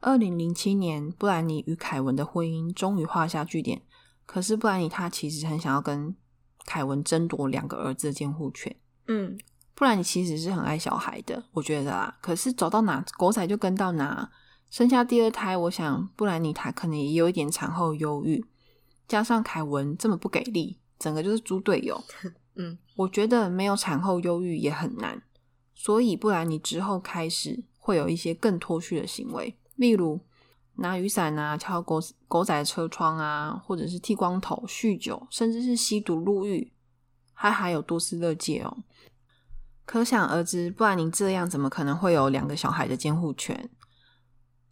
[0.00, 3.82] 二零零七年，布兰妮与凯文的婚姻终于画下句点。
[4.24, 6.16] 可是布兰妮她其实很想要跟
[6.64, 8.74] 凯文争夺两个儿子的监护权。
[9.08, 9.36] 嗯，
[9.74, 12.16] 布兰妮其实是很爱小孩的，我觉得啦。
[12.22, 14.30] 可是走到哪狗仔就跟到哪。
[14.70, 18.44] 生下第二胎，我想布兰妮她可能也有一点产后忧郁，
[19.08, 22.00] 加上凯文这么不给力，整个就是猪队友。
[22.54, 25.22] 嗯，我觉得没有产后忧郁也很难，
[25.74, 30.20] 所以布兰妮之后开始会有一些更脱序的行为，例如
[30.74, 36.72] 拿雨伞啊、敲狗狗仔车窗啊，或者是剃光头、酗酒，甚至是吸毒入狱，
[37.32, 38.84] 还还有多斯勒戒哦。
[39.86, 43.70] 可想而知，布兰妮这样怎么可能会有两个小孩的监护权？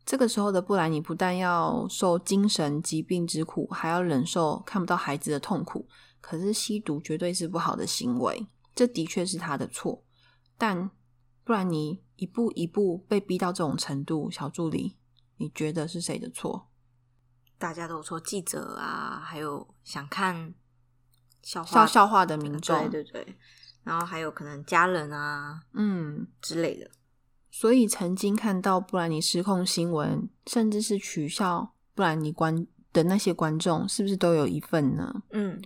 [0.05, 5.89] 这个时候的布兰妮不但要受精神疾病之苦，还要忍受看不到孩子的痛苦。
[6.21, 10.05] 可是吸毒绝对是不好的行为，这的确是他的错。
[10.57, 10.91] 但
[11.45, 14.97] 不然你一步一步被逼到这种程度，小助理，
[15.37, 16.69] 你觉得是谁的错？
[17.59, 20.55] 大家都说记者啊，还有想看
[21.43, 23.37] 笑话笑笑话的民众，对对对，
[23.83, 26.27] 然后还有可能家人啊嗯。
[26.41, 26.91] 之类的。
[27.51, 35.23] 所以曾经看到布兰妮失控新闻，甚至是取笑布兰妮观的那些观众，是不是都有一份呢？
[35.31, 35.61] 嗯，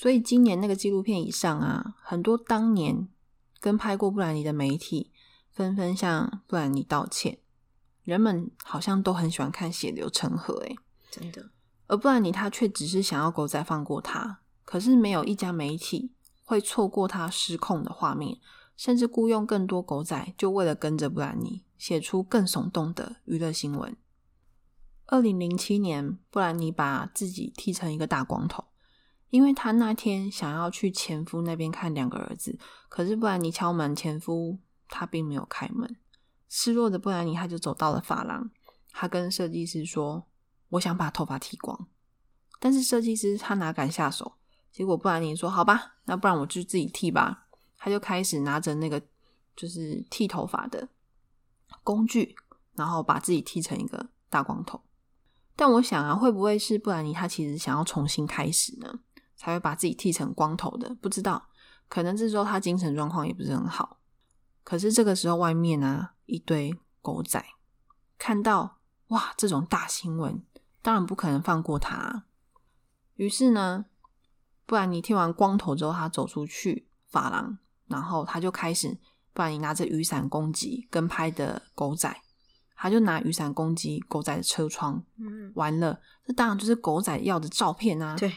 [0.00, 3.06] 所以今年那个纪录片以上啊，很多当年
[3.60, 5.12] 跟拍过布兰妮的媒体
[5.50, 7.36] 纷纷向布兰妮道歉。
[8.04, 10.74] 人们好像都很喜欢看血流成河，诶
[11.10, 11.50] 真的，
[11.86, 16.14] 而布兰妮她却只是想要狗仔放过她，可是没有一家媒体
[16.46, 18.38] 会错过她失控的画面，
[18.78, 23.94] 甚至雇佣更多狗仔，就为了跟着布兰妮写出更耸动的娱乐新闻。
[25.08, 28.64] 二零零七年，布兰妮把自己剃成一个大光头，
[29.30, 35.96] 因为她那天想要去前夫那边看两个儿子，可是布兰妮敲门，前夫他并没有开门。
[36.48, 38.50] 失落的布兰妮，她就走到了发廊，
[38.90, 40.26] 她跟设计师说
[40.70, 41.88] ：“我想把头发剃光。”
[42.58, 44.34] 但是设计师他哪敢下手？
[44.72, 47.46] 结果布兰妮说：“好吧，那不然我就自己剃吧。”
[47.78, 49.00] 他就开始拿着那个
[49.56, 50.88] 就是剃头发的
[51.82, 52.34] 工具，
[52.74, 54.82] 然后把自己剃成一个大光头。
[55.56, 59.00] 但我想啊，会不会是布兰妮她其实想要重新开始呢，
[59.40, 60.94] 才会把自己剃成光头的？
[61.00, 61.48] 不知道，
[61.88, 63.96] 可能这时候他精神状况也不是很好。
[64.62, 67.42] 可是这个时候外面啊，一堆狗仔
[68.18, 68.76] 看到
[69.08, 70.42] 哇这种大新闻，
[70.82, 72.26] 当然不可能放过他啊。
[73.14, 73.86] 于是呢，
[74.66, 78.98] 不然你剃完光头之后，他走出去发廊，然后他就开始，
[79.32, 82.14] 不然你拿着雨伞攻击跟拍的狗仔，
[82.76, 85.02] 他就拿雨伞攻击狗仔的车窗。
[85.16, 88.14] 嗯，完了，这当然就是狗仔要的照片啊。
[88.16, 88.30] 对，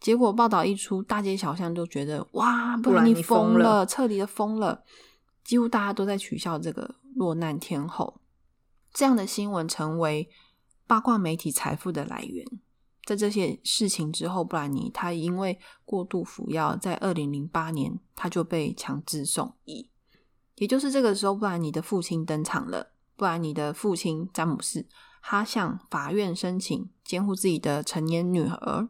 [0.00, 4.82] 结果报道一出，大街小巷都觉得哇，布布兰兰妮妮疯了疯了，彻底的疯了。
[5.44, 8.20] 几乎大家都在取笑这个落难天后。
[8.92, 10.28] 这样的新闻成为
[10.86, 12.46] 八卦媒体财富的来源。
[13.04, 19.88] 在这些事情之后，布兰妮她因为过度服药，在二零零八年她就被强制送医。
[20.56, 22.92] 也就是这个时候，布兰妮的父亲登场了。
[23.16, 24.86] 布兰妮的父亲詹姆斯，
[25.22, 28.88] 他向法院申请监护自己的成年女儿。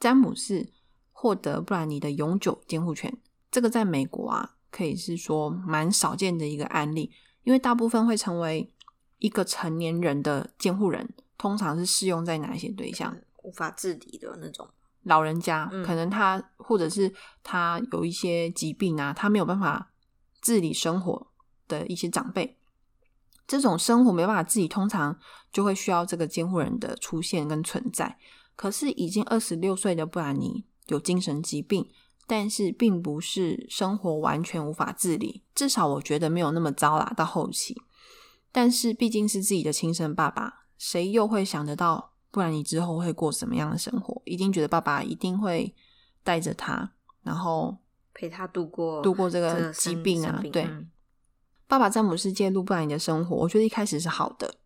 [0.00, 0.72] 詹姆斯
[1.12, 3.16] 获得布兰妮的永久监护权。
[3.50, 7.12] 这个在美国啊，可以是说蛮少见的一个案例，
[7.44, 8.72] 因为大部分会成为
[9.18, 13.14] 一个成年人的监护人，通常是适用在哪一些对象？
[13.42, 14.66] 无法自理的那种。
[15.02, 19.90] 老人家，嗯可能他或者是他有一些疾病啊，他没有办法
[20.40, 21.26] 自理生活
[21.68, 22.58] 的一些长辈，
[23.46, 25.18] 这种生活没办法自己，通常
[25.50, 28.18] 就会需要这个监护人的出现跟存在。
[28.60, 31.88] 可是已经二十六岁的布兰妮有精神疾病，
[32.26, 37.10] 但是并不是生活完全无法自理，至少我觉得没有那么糟啦。
[37.16, 37.74] 到后期，
[38.52, 44.20] 但是毕竟是自己的亲生爸爸，谁又会想得到，布兰妮之后会过什么样的生活？
[44.26, 45.74] 一定觉得爸爸一定会
[46.22, 46.92] 带着他，
[47.22, 47.78] 然后
[48.12, 50.38] 陪他度过度过这个疾病啊。
[50.42, 50.90] 病对，嗯
[51.66, 54.56] 爸爸詹姆斯介入布兰妮的生活，我觉得一开始是好的，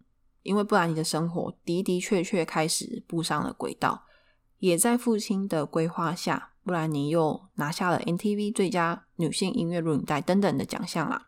[0.45, 4.05] 因为布兰妮的生活的的确确开始步上了轨道，
[4.61, 11.27] 也在父亲的规划下，布兰妮又拿下了 NTV 最佳女性音乐录影带等等的奖项啦。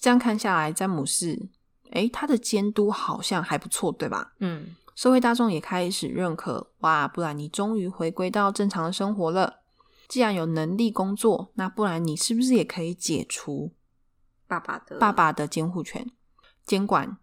[0.00, 1.48] 这样看下来，詹姆士，
[1.92, 4.32] 诶，他的监督好像还不错，对吧？
[4.38, 9.60] 嗯，社会大众也开始认可，哇，布兰妮终于回归到正常的生活了。
[10.08, 13.72] 既然有能力工作，那不然你是不是也可以解除
[14.48, 16.10] 爸爸的爸爸的监护权、
[16.64, 17.16] 监管，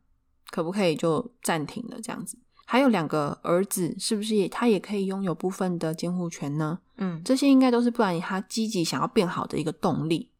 [0.57, 2.35] 可不可以就暂停了这样子？
[2.65, 6.79] 还有两个儿子，是不是也他也可以拥有部分的监护权呢？
[6.95, 10.31] 嗯这些应该都是布兰妮他积极想要变好的一个动力。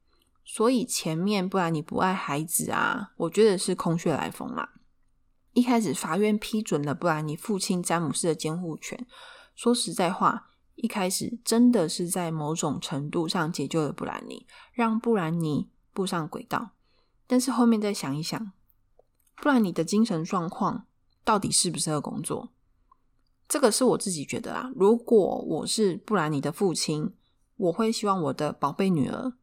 [0.44, 4.68] 所以前面布兰妮不爱孩子啊，我觉得是空穴来风啦。
[5.54, 9.06] 一开始法院批准了布兰妮父亲詹姆斯的监护权，
[9.56, 16.72] 说实在话，一开始真的是在某种程度上解救了布兰妮，让布兰妮步上轨道。
[17.28, 18.52] 但是后面再想一想，
[19.38, 20.86] 布兰妮的精神状况
[21.24, 22.52] 到底适不适合工作？
[23.48, 24.72] 这个是我自己觉得啦。
[24.76, 27.16] 如果我是布兰妮的父亲，
[27.56, 29.34] 我会希望我的宝贝女儿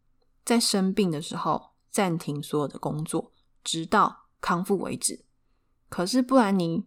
[0.44, 5.24] 在生病的时候暂停所有的工作，直到康复为止。
[5.88, 6.84] 可是布兰妮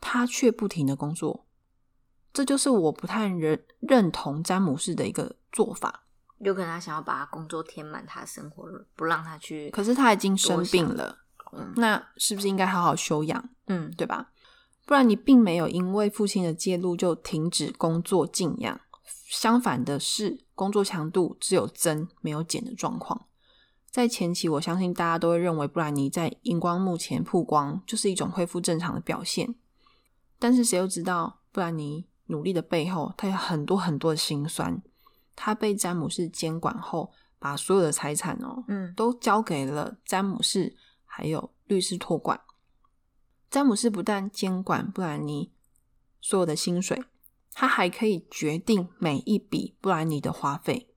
[0.00, 1.46] 她却不停的工作，
[2.32, 6.04] 这就是我不太认认同詹姆士的一个做法。
[6.38, 8.64] 有可能他想要把他工作填满他的生活，
[8.94, 9.70] 不让他去。
[9.70, 11.18] 可是他已经生病了，
[11.52, 13.48] 嗯那是不是应该好好休养？
[13.66, 14.30] 嗯，对吧？
[14.86, 18.80] 不然你并没有因为父亲的介入就停止工作静养，
[19.28, 23.26] 相反的是，工作强度只有增没有减的状况。
[23.90, 29.54] 在前期，我相信大家都会认为布兰妮在荧光幕前曝光就是一种恢复正常的表现，
[30.38, 34.80] 但是谁又知道布兰妮努力的背后，她有很多很多的辛酸。
[35.34, 40.74] 她被詹姆士监管后，把所有的财产哦，嗯都交给了詹姆士
[41.18, 42.40] 还有律师托管。
[43.50, 45.50] 詹姆斯不但监管布兰妮
[46.20, 47.02] 所有的薪水，
[47.52, 50.94] 他还可以决定每一笔布兰妮的花费。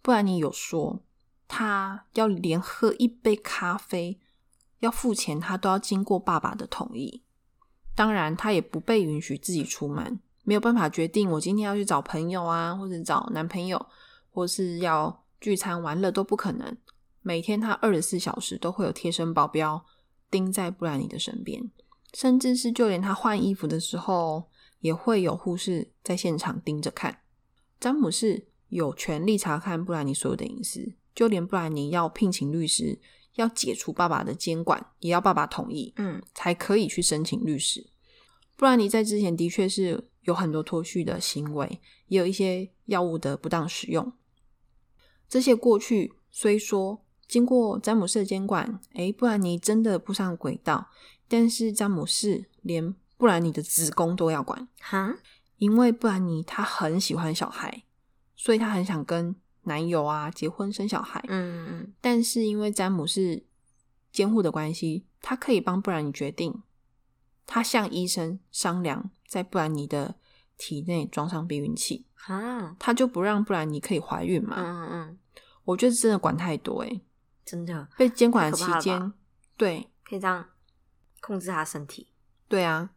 [0.00, 1.02] 布兰妮有说，
[1.46, 4.18] 他要连喝一杯咖啡
[4.78, 7.22] 要付钱，他都要经过爸爸的同意。
[7.94, 13.84] 当然，他也不被允许自己出门，没有办法决定我今天要去找朋友啊，或者找男朋友，
[14.30, 16.74] 或是要聚餐玩乐都不可能。
[17.22, 19.84] 每天他二十四小时都会有贴身保镖
[20.30, 21.70] 盯在布兰妮的身边，
[22.14, 27.20] 甚至是就连他换衣服的时候，也会有护士在现场盯着看。
[27.78, 33.00] 詹姆士有权利查看布兰妮所有的隐私，就连布兰妮要聘请律师，
[33.34, 37.90] 要解除爸爸的监管，也要爸爸同意，嗯才可以去申请律师。
[38.56, 44.12] 布兰妮在之前的确是有很多脱序的行为，也有一些药物的不当使用。
[45.28, 50.90] 这些过去虽说经过詹姆斯的监管，诶，布兰妮真的步上轨道，
[51.28, 55.14] 但是詹姆斯连布兰妮的子宫都要管，哈，
[55.58, 57.84] 因为布兰妮她很喜欢小孩，
[58.34, 61.24] 所以她很想跟男友啊结婚生小孩。
[61.28, 63.44] 嗯嗯但是因为詹姆斯
[64.10, 66.60] 监护的关系，他可以帮布兰妮决定，
[67.46, 70.16] 他向医生商量，在布兰妮的
[70.58, 74.56] 体内装上避孕器，啊，他就不让布兰妮可以怀孕嘛。
[74.58, 75.18] 嗯嗯嗯，
[75.62, 77.00] 我觉得真的管太多诶、
[77.50, 79.12] 真的被监管的期间，
[79.56, 80.46] 对可以这样
[81.20, 82.12] 控制他身体。
[82.46, 82.90] 对啊，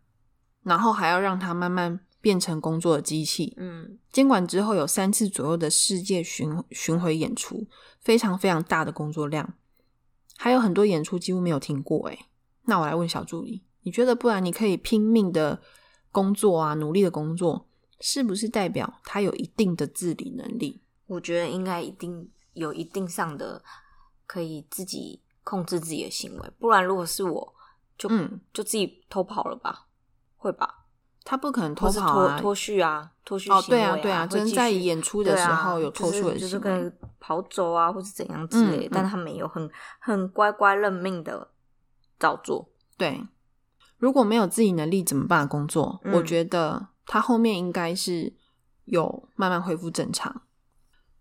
[0.62, 3.56] 然后还要让他慢慢变成工作的机器。
[3.58, 7.68] 嗯监管之后有三次左右的世界巡巡回演出，
[8.00, 9.56] 非常非常大的工作量，
[10.38, 12.08] 还有很多演出几乎没有停过。
[12.10, 12.28] 诶，
[12.66, 15.60] 那我来问小助理，你觉得不然你可以拼命的
[16.12, 17.68] 工作啊，努力的工作，
[18.00, 20.84] 是不是代表他有一定的自理能力？
[21.08, 23.64] 我觉得应该一定有一定上的
[24.26, 27.54] 可以自己控制自己的行为，不然如果是我，
[27.98, 29.88] 就、嗯，就自己偷跑了吧，
[30.38, 30.86] 会吧？
[31.26, 39.70] 他不可能偷跑啊，脱脱序啊，脱序哦，行为对啊，对啊，在演出的时候有脱就是出的行为，就是可以跑走啊，或是怎样之类的，嗯但他没有很
[40.00, 41.50] 很乖乖认命的
[42.20, 42.70] 照做。
[42.98, 43.26] 对，
[43.98, 46.00] 如果没有自己能力怎么办工作？
[46.04, 48.34] 嗯我觉得他后面应该是
[48.86, 50.43] 有慢慢恢复正常。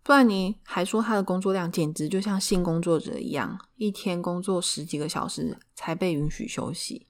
[0.03, 7.07] 布兰妮还说他的工作量简直就像性工作者一样，一天工作十几个小时才被允许休息，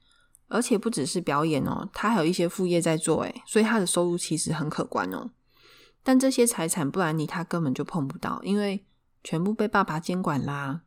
[0.47, 5.31] 而且不只是表演哦，他还有一些副业在做，诶，所以他的收入其实很可观哦。
[6.03, 8.85] 但这些财产，布兰妮他根本就碰不到，因为
[9.23, 10.81] 全部被爸爸监管啦。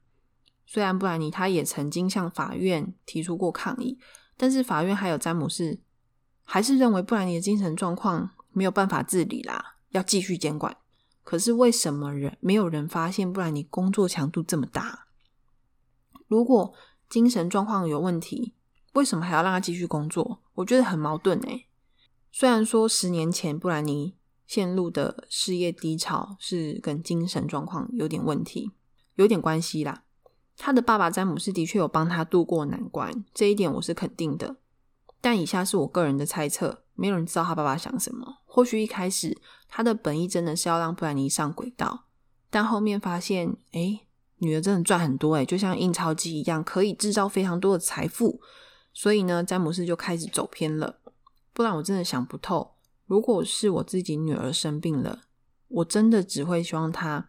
[0.64, 3.98] 虽然布兰妮她也曾经向法院提出过抗议，
[4.36, 5.80] 但是法院还有詹姆斯
[6.44, 10.76] 还是认为布兰妮的精神状况没有办法自理啦，要继续监管。
[11.27, 15.09] 可是为什么人没有人发现布兰妮工作强度这么大？
[16.29, 16.72] 如果
[17.09, 18.55] 精神状况有问题，
[18.93, 20.41] 为什么还要让他继续工作？
[20.55, 21.66] 我觉得很矛盾诶。
[22.31, 24.14] 虽然说十年前布兰妮
[24.47, 28.70] 陷入的事业低潮是跟精神状况有点问题，
[29.16, 30.05] 有点关系啦。
[30.57, 34.59] 他的爸爸詹姆斯的确有帮他度过难关，这一点我是肯定的。
[35.20, 38.38] 但以下是我个人的猜测，没有人知道他爸爸想什么。
[38.44, 39.36] 或许一开始
[39.68, 42.07] 他的本意真的是要让布兰妮上轨道，
[42.51, 44.01] 但后面发现，哎，
[44.38, 48.40] 女儿真的赚很多，哎，就像印钞机一样，可以制造非常多的财富。
[48.92, 50.99] 所以呢，詹姆斯就开始走偏了。
[51.53, 52.74] 不然我真的想不透，
[53.07, 55.20] 如果是我自己女儿生病了，
[55.68, 57.28] 我真的只会希望她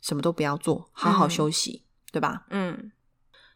[0.00, 1.84] 什么都不要做，好好休息。
[2.10, 2.46] 对吧？
[2.48, 2.90] 嗯，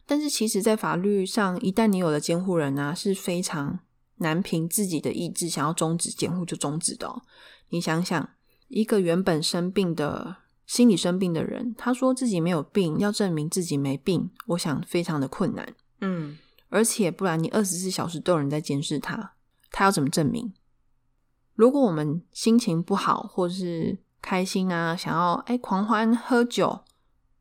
[0.05, 3.79] 但是其实，在法律上，一旦你有了监护人呢，是非常
[4.17, 7.07] 难凭自己的意志想要终止监护就终止的。
[7.07, 7.21] 哦。
[7.69, 8.29] 你想想，
[8.67, 15.73] 一个原本生病的心理生病的人，他说自己没有病，要证明自己没病，我想非常的困难。
[16.01, 16.37] 嗯，
[16.69, 19.33] 而且不然，你二十四小时都有人在监视他，
[19.71, 20.53] 他要怎么证明？
[21.55, 26.81] 如果我们心情不好，或是开心啊，想要哎狂欢喝酒。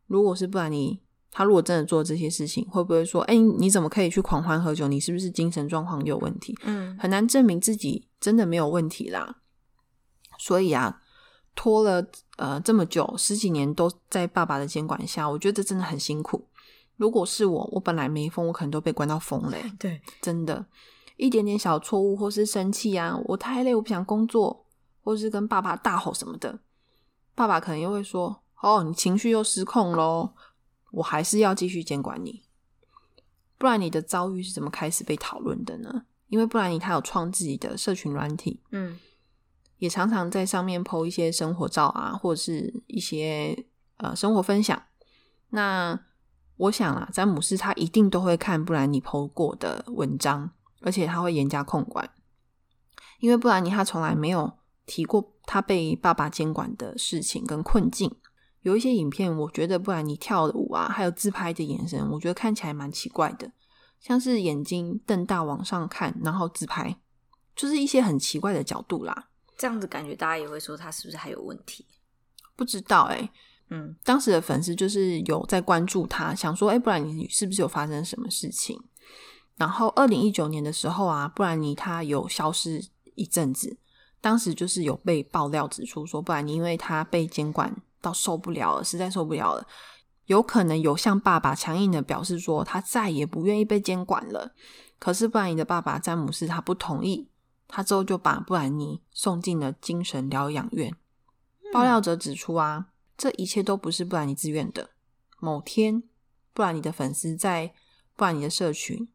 [0.07, 1.01] 如果是布兰妮，
[1.35, 4.87] 他如果真的做这些事情，会不会说：“哎，你怎么可以去狂欢喝酒？
[4.87, 9.39] 你是不是精神状况有问题？”嗯，很难证明自己真的没有问题啦。
[10.39, 11.01] 所以啊，
[11.55, 12.07] 拖了
[12.37, 16.47] 呃这么久，十几年都在爸爸的监管下，我觉得真的很辛苦。
[16.97, 19.57] 如果是我，我本来没疯，我可能都被关到疯了。
[19.80, 20.66] 对，真的，
[21.16, 24.66] 一点点小错误或是生气啊，我太累，我不想工作，
[25.03, 26.61] 或是跟爸爸大吼什么的，
[27.35, 28.43] 爸爸可能又会说。
[28.62, 30.35] 哦，你情绪又失控喽！
[30.93, 32.45] 我还是要继续监管你，
[33.59, 36.05] 不然你的遭遇是怎么开始被讨论的呢？
[36.28, 38.99] 因为不然你他有创自己的社群软体，嗯，
[39.78, 43.66] 也常常在上面 PO 一些生活照啊，或者是一些
[43.97, 44.82] 呃生活分享。
[45.51, 45.99] 那
[46.57, 52.11] 我想啊，詹姆斯他一定都会看不然你 PO 过的文章，而且他会严加控管，
[53.20, 58.14] 因为不然你他从来没有提过他被爸爸监管的事情跟困境。
[58.63, 63.51] 有一些影片，我觉得不然你跳的舞啊，还有自拍的眼神，我觉得看起来蛮奇怪的，
[64.01, 66.97] 像是眼睛瞪大往上看，然后自拍，
[67.55, 69.29] 就是一些很奇怪的角度啦。
[69.59, 71.87] 这样子感觉大家也会说他是不是还有问题？
[72.57, 73.31] 不知道哎，
[73.71, 78.81] 嗯，当时的粉丝就是有在关注他，想说，哎，不然你是不是有发生什么事情？
[79.57, 82.85] 然后二零一九年的时候啊，不然你他有消失
[83.15, 83.77] 一阵子，
[84.21, 87.77] 当时就是有被爆料指出说，不然你因为他被监管。
[88.03, 89.67] 到受不了了，实在受不了了，
[90.27, 94.53] 有可能有向爸爸强硬的表示说，他再也不愿意被监管了。
[94.99, 97.31] 可是布兰妮的爸爸詹姆斯他不同意，
[97.67, 100.95] 他之后就把布兰妮送进了精神疗养院。
[101.73, 104.91] 爆料者指出啊，这一切都不是布兰妮自愿的。
[105.39, 106.03] 某天，
[106.53, 107.73] 布兰妮的粉丝在
[108.15, 109.09] 布兰妮的社群，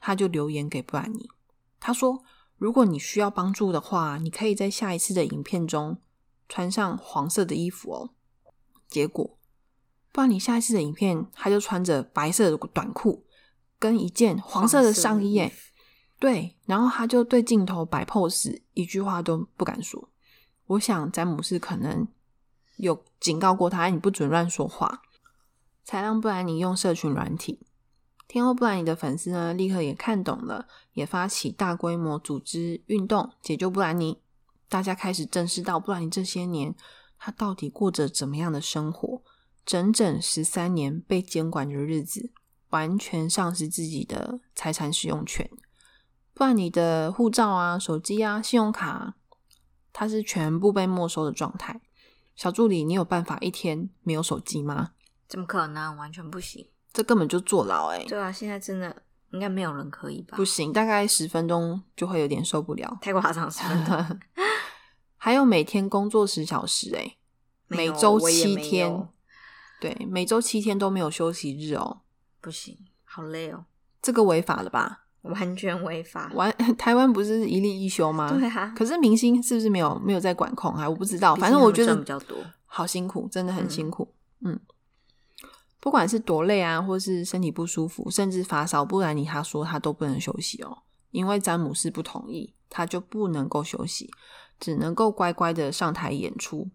[0.00, 1.30] 他就留言给布兰妮，
[1.78, 2.22] 他说
[2.58, 5.98] ：“如果你需要帮助的话，你可以在下一次的影片中。”
[6.48, 8.10] 穿上黄色的衣服哦，
[8.88, 9.38] 结果，
[10.12, 13.26] 不然你下一次的影片，他就穿着白色的短裤
[13.78, 15.52] 跟一件黄色的上衣，诶。
[16.18, 20.08] 对，然后他就对镜头摆 pose，一句话都不敢说。
[20.66, 22.08] 我想詹姆斯可能
[22.76, 25.02] 有警告过他，你不准乱说话，
[25.84, 27.60] 才让布兰妮用社群软体。
[28.26, 34.20] 天后布兰妮的粉丝呢，立刻也看懂了，也发起大规模组织运动，解救布兰妮。
[34.68, 36.74] 大家开始正视到布兰妮这些年，
[37.18, 39.22] 他到底过着怎么样的生活？
[39.64, 42.30] 整整十三年被监管的日子，
[42.70, 45.48] 完全丧失自己的财产使用权。
[46.32, 49.14] 不然你的护照啊、手机啊、信用卡，
[49.92, 51.80] 它是全部被没收的状态。
[52.36, 54.92] 小助理，你有办法一天没有手机吗？
[55.26, 55.96] 怎么可能？
[55.96, 56.68] 完全不行！
[56.92, 58.04] 这根本就坐牢哎！
[58.08, 59.02] 对啊，现在真的
[59.32, 60.36] 应该没有人可以吧？
[60.36, 64.20] 不行，大概十分钟就会有点受不了，太夸张，十分钟。
[65.18, 67.16] 还有每天工作十小时，哎，
[67.66, 69.08] 每周七天，
[69.80, 72.00] 对，每周七天都没有休息日哦，
[72.40, 73.64] 不行，好累哦，
[74.00, 75.04] 这个违法了吧？
[75.22, 78.32] 完全违法，完 台湾不是一例一休吗？
[78.32, 80.88] 对啊，可是明星是不是没有没有在管控啊？
[80.88, 84.58] 我不知道，反正我觉得比较多，好辛苦，真的很辛苦，嗯，
[85.80, 90.78] 不管是多累啊，或是身体不舒服，甚至发烧，不然你他说他都不能休息哦，
[91.10, 94.08] 因为詹姆斯不同意，他就不能够休息。
[94.58, 96.68] 只能够乖乖的上台演出，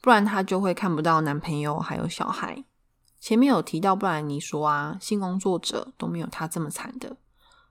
[0.00, 2.64] 不然他就会看不到男朋友还有小孩。
[3.20, 7.16] 前面有提到，不然你说啊，性工作者都没有他这么惨的。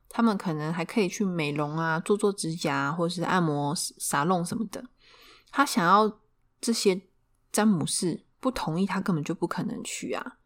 [0.07, 4.85] 他们可能还可以去美容啊，做做指甲，或是按摩沙龙什么的。
[5.51, 6.19] 他想要
[6.59, 7.01] 这些，
[7.51, 10.37] 詹姆士不同意，他根本就不可能去啊。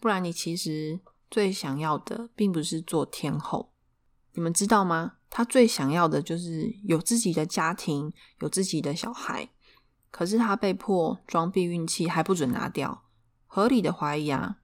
[0.00, 1.00] 不然，你其实
[1.30, 3.72] 最想要的并不是做天后，
[4.32, 5.14] 你们知道吗？
[5.30, 9.48] 他最想要的就是有自己的家庭，有自己的小孩。
[10.10, 13.04] 可是他被迫装避孕器，还不准拿掉。
[13.46, 14.58] 合理的怀疑啊，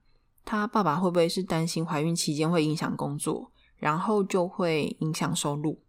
[0.45, 3.51] 他爸爸会不会是担心怀孕期间会影响工作？
[3.77, 5.79] 然后就会影响收入，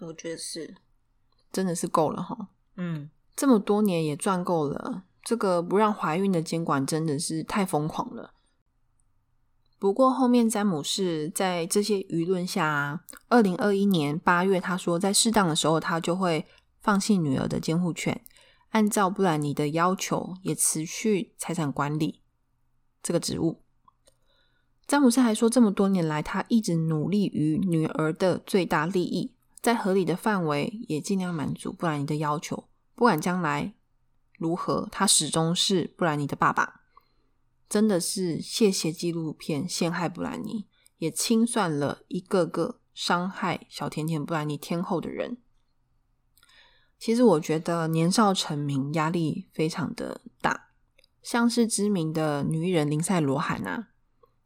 [0.00, 0.74] 我觉得是，
[1.52, 2.48] 真的是够了哈。
[2.74, 8.34] 嗯，这么多年也赚够了，这个不让怀孕的监管真的是太疯狂了。
[9.78, 16.44] 不过后面詹姆士在这些舆论下，二零二一年八月，他说在适当的时候，他就会
[16.80, 18.20] 放弃女儿的监护权，
[18.70, 22.20] 按照布兰妮的要求，也辞去财产管理
[23.02, 23.62] 这个职务。
[24.88, 32.64] 詹姆斯还说，这么多年来，他一直努力于女儿的最大利益，在合理的范围也尽量满足布兰妮的要求。
[32.96, 33.74] 不管将来
[34.38, 36.77] 如何，他始终是布兰妮的爸爸。
[37.68, 40.66] 真的是谢谢纪录片陷害布兰妮，
[40.98, 45.38] 也清算了一个个伤害小甜甜布兰妮天后的人。
[46.98, 50.70] 其实我觉得年少成名压力非常的大，
[51.22, 53.88] 像是知名的女艺人林赛罗韩啊。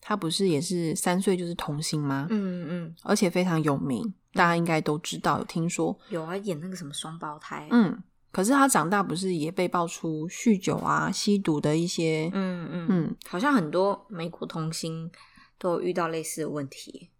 [0.04, 2.26] 她不是也是三岁就是童星吗？
[2.28, 7.68] 嗯嗯，而且非常有名，大家应该都知道，有听说有啊，演那个什么双胞胎。
[7.70, 8.02] 嗯，
[8.32, 15.10] 可是他长大不是也被爆出酗酒啊、吸毒的一些，嗯嗯嗯，好像很多美国童星
[15.58, 17.10] 都有遇到类似的问题。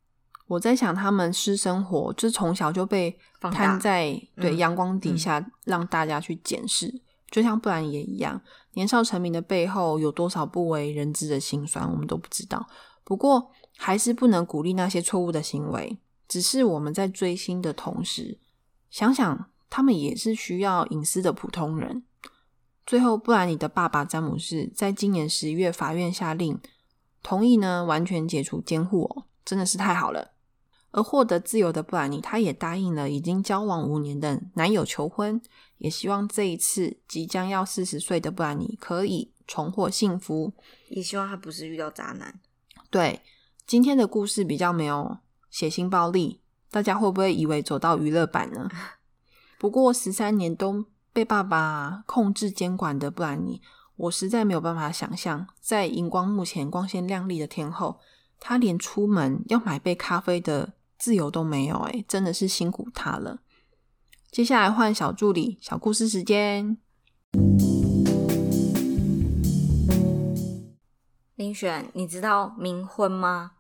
[0.49, 7.01] 我在想，他们私生活就是从小就被摊在对阳光底下，让大家去检视。
[7.31, 8.41] 就像布兰也一样，
[8.73, 12.67] 年少成名的背后有多少不为人知的辛酸，我们都不知道。
[13.05, 15.99] 不过，还是不能鼓励那些错误的行为。
[16.29, 18.39] 只是我们在追星的同时，
[18.91, 22.03] 想想他们也是需要隐私的普通人。
[22.85, 26.61] 最后，布兰妮的爸爸詹姆士在今年十一月法院下令
[27.23, 30.33] 同意呢，完全解除监护哦，真的是太好了。
[30.91, 35.41] 而获得自由的布兰妮，她也答应了已经交往五年的男友求婚。
[35.79, 40.53] 也希望这一次即将要四十岁的布兰妮可以重获幸福，
[40.91, 42.39] 也希望他不是遇到渣男。
[42.91, 43.23] 对，
[43.67, 45.17] 今天的故事比较没有
[45.49, 48.69] 血腥暴力，大家会不会以为走到娱乐版呢？
[49.63, 53.63] 不过十三年都被爸爸控制监管的布兰妮，
[53.95, 58.01] 我实在没有办法想象，在荧光幕前光鲜亮丽的天后，
[58.41, 61.77] 她连出门要买杯咖啡的自由都没有。
[61.77, 63.39] 哎，真的是辛苦她了。
[64.33, 66.77] 接下来换小助理，小故事时间。
[71.37, 73.53] 林选，你知道冥婚吗？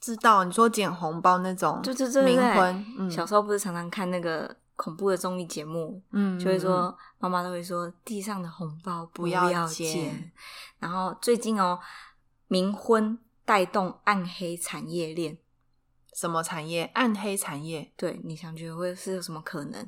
[0.00, 2.86] 知道，你说捡红包那种，对对对冥婚。
[2.98, 10.32] 嗯，小时候不是常常看那个恐怖的综艺节目，嗯，就会说妈妈都会说地上的红包不要捡。
[10.78, 11.78] 然后最近哦，
[12.48, 15.36] 冥婚带动暗黑产业链，
[16.14, 16.84] 什么产业？
[16.94, 17.92] 暗黑产业？
[17.94, 19.86] 对，你想觉得会是有什么可能？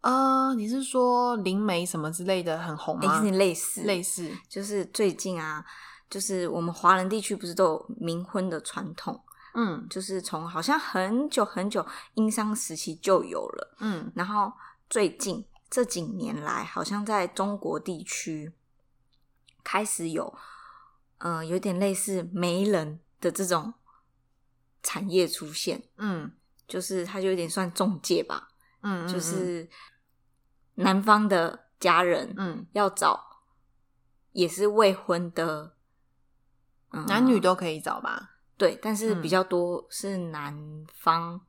[0.00, 3.20] 呃，你是说灵媒什么之类的很红吗？
[3.20, 5.64] 类似，类似，就是最近啊，
[6.10, 9.23] 就是我们华人地区不是都有冥婚的传统？
[9.54, 14.52] 嗯，就是从好像很久很久殷商时期就有了，嗯，然后
[14.90, 18.52] 最近这几年来，好像在中国地区
[19.62, 20.36] 开始有，
[21.18, 23.74] 呃，有点类似媒人的这种
[24.82, 26.32] 产业出现，嗯，
[26.68, 28.48] 就是它就有点算中介吧，
[28.82, 29.68] 嗯，就是。
[30.76, 33.44] 男方的家人，嗯，要找
[34.32, 35.76] 也是未婚的，
[37.06, 38.33] 男女都可以找吧？
[38.64, 40.56] 对，但是比较多是男
[40.98, 41.40] 方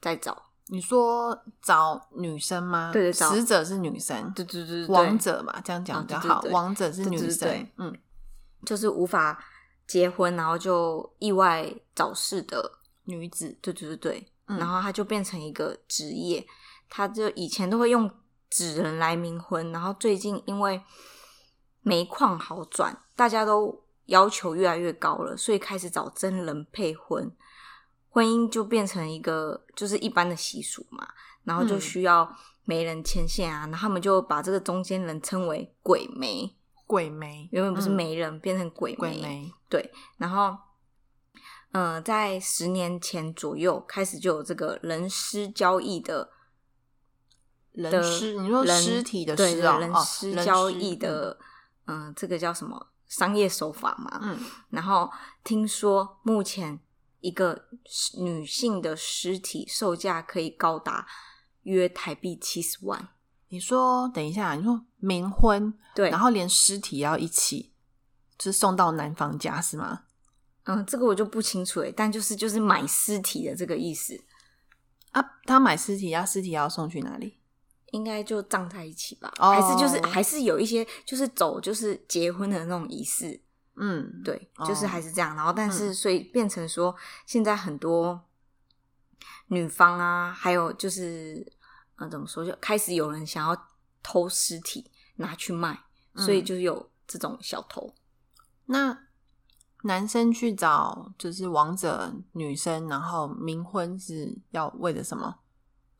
[0.00, 0.50] 在找。
[0.66, 2.90] 你说找女生吗？
[2.92, 6.42] 对对，死者是女生，对对对，王者嘛，这样讲比较好。
[6.50, 7.98] 王者是女生，嗯，
[8.64, 9.42] 就是无法
[9.86, 16.46] 结婚，然后就意外早逝的女子，对对对对，然后她就变成一个职业，
[16.88, 18.10] 她就以前都会用。
[18.52, 20.82] 纸人来冥婚，然后最近因为
[21.82, 23.80] 煤矿好转，大家都
[24.10, 27.28] 要求越来越高了，所以开始找真人配婚，
[28.10, 31.08] 婚姻就变成一个就是一般的习俗嘛，
[31.44, 32.30] 然后就需要
[32.64, 36.54] 媒人牵线啊，然后他们就把这个中间人称为鬼媒，
[36.86, 40.56] 鬼媒原本不是媒人，变成鬼媒，对，然后
[41.72, 46.30] 嗯，在十年前左右开始就有这个人尸交易的。
[47.72, 49.78] 人尸，你说尸体的尸啊？
[49.78, 51.38] 人尸交易的，
[51.86, 54.20] 嗯，这个叫什么商业手法嘛？
[54.22, 54.38] 嗯，
[54.70, 55.10] 然后
[55.44, 56.80] 听说目前
[57.20, 57.66] 一个
[58.16, 61.06] 女性的尸体售价可以高达
[61.64, 63.08] 约台币七十万。
[63.48, 67.72] 你说，等一下，你说冥婚，对，然后连尸体也要一起，
[68.38, 70.04] 就是送到男方家是吗？
[70.64, 74.22] 嗯，这个我就不清楚诶，但就是就是买尸体的这个意思
[75.10, 75.20] 啊。
[75.46, 77.39] 他买尸体，要尸体要送去哪里？
[77.92, 79.32] 应该就葬在一起吧？
[79.38, 83.40] 哦还是就是还是有一些就是走就是结婚的那种仪式？
[83.76, 85.34] 嗯，对，哦就是还是这样。
[85.34, 86.94] 然后，但是所以变成说，
[87.26, 88.20] 现在很多
[89.46, 91.50] 女方啊，还有就是
[91.96, 93.68] 呃，怎么说，就开始有人想要
[94.02, 95.84] 偷尸体拿去卖，
[96.16, 97.94] 所以嗯就是有这种小偷。
[98.66, 98.96] 那
[99.84, 105.39] 男生去找就是王者女生，然后冥婚是要为了什么？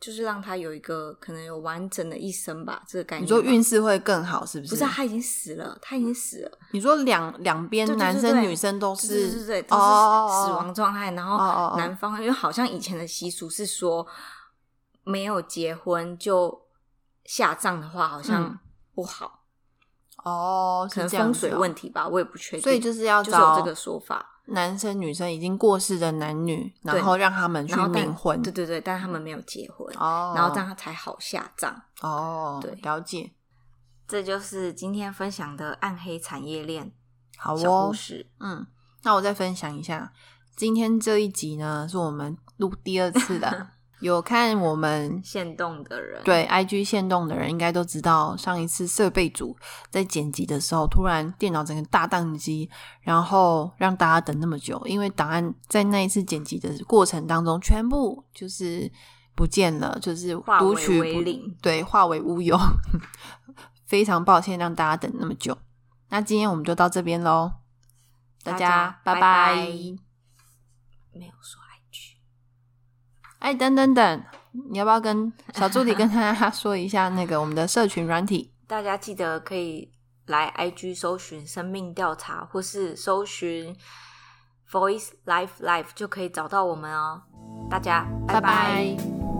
[0.00, 3.24] 就是让他有一个可能有完整的一生吧，这个概念。
[3.24, 4.70] 你说运势会更好，是不是？
[4.70, 11.10] 不是他已经死了，他已经死了，你说两两边男生女生都对是对对对，都是死亡状态。
[11.10, 14.06] 然后男方因为好像以前的习俗是说，
[15.04, 16.62] 没有结婚就
[17.26, 18.58] 下葬的话，好像嗯
[18.94, 19.39] 不好，
[20.24, 22.60] 哦，可能风水问题吧，我也不确定。
[22.60, 31.74] 所以就是要就是有找这个说法，男生女生已经过世的男女，然后让他们去然后但冥婚，对对对，但是他们没有结婚，哦，然后这样才好下葬。
[32.00, 33.30] 哦，对了解，
[34.06, 36.92] 这就是今天分享的暗黑产业链
[37.38, 38.26] 好哦故，事。
[38.40, 38.66] 嗯，
[39.02, 40.12] 那我再分享一下，
[40.56, 43.68] 今天这一集呢是我们录第二次的，
[44.00, 49.54] 有看我们限动的人，对 IG 线动的人应该都知道，上一次设备组
[49.90, 52.68] 在剪辑的时候，突然电脑整个大宕机，
[53.02, 58.90] 然后让大家等那么久，因为档案在那一次剪辑的过程当中全部就是
[59.34, 62.58] 不见了，就是化为读取不为零对，化为乌有，
[63.86, 65.56] 非常抱歉让大家等那么久。
[66.08, 67.52] 那今天我们就到这边喽，
[68.42, 69.56] 大大家家拜拜
[71.12, 71.59] 没有说。
[73.40, 74.24] 哎，等等等，
[74.70, 78.52] 你要不要跟小助理跟大家 说一下那个我们的社群软体？
[78.66, 79.90] 大家记得可以
[80.26, 83.74] 来 IG 搜寻生命调查，或是搜寻
[84.70, 87.22] Voice Life Life 就可以找到我们哦。
[87.68, 89.39] 大家拜拜拜拜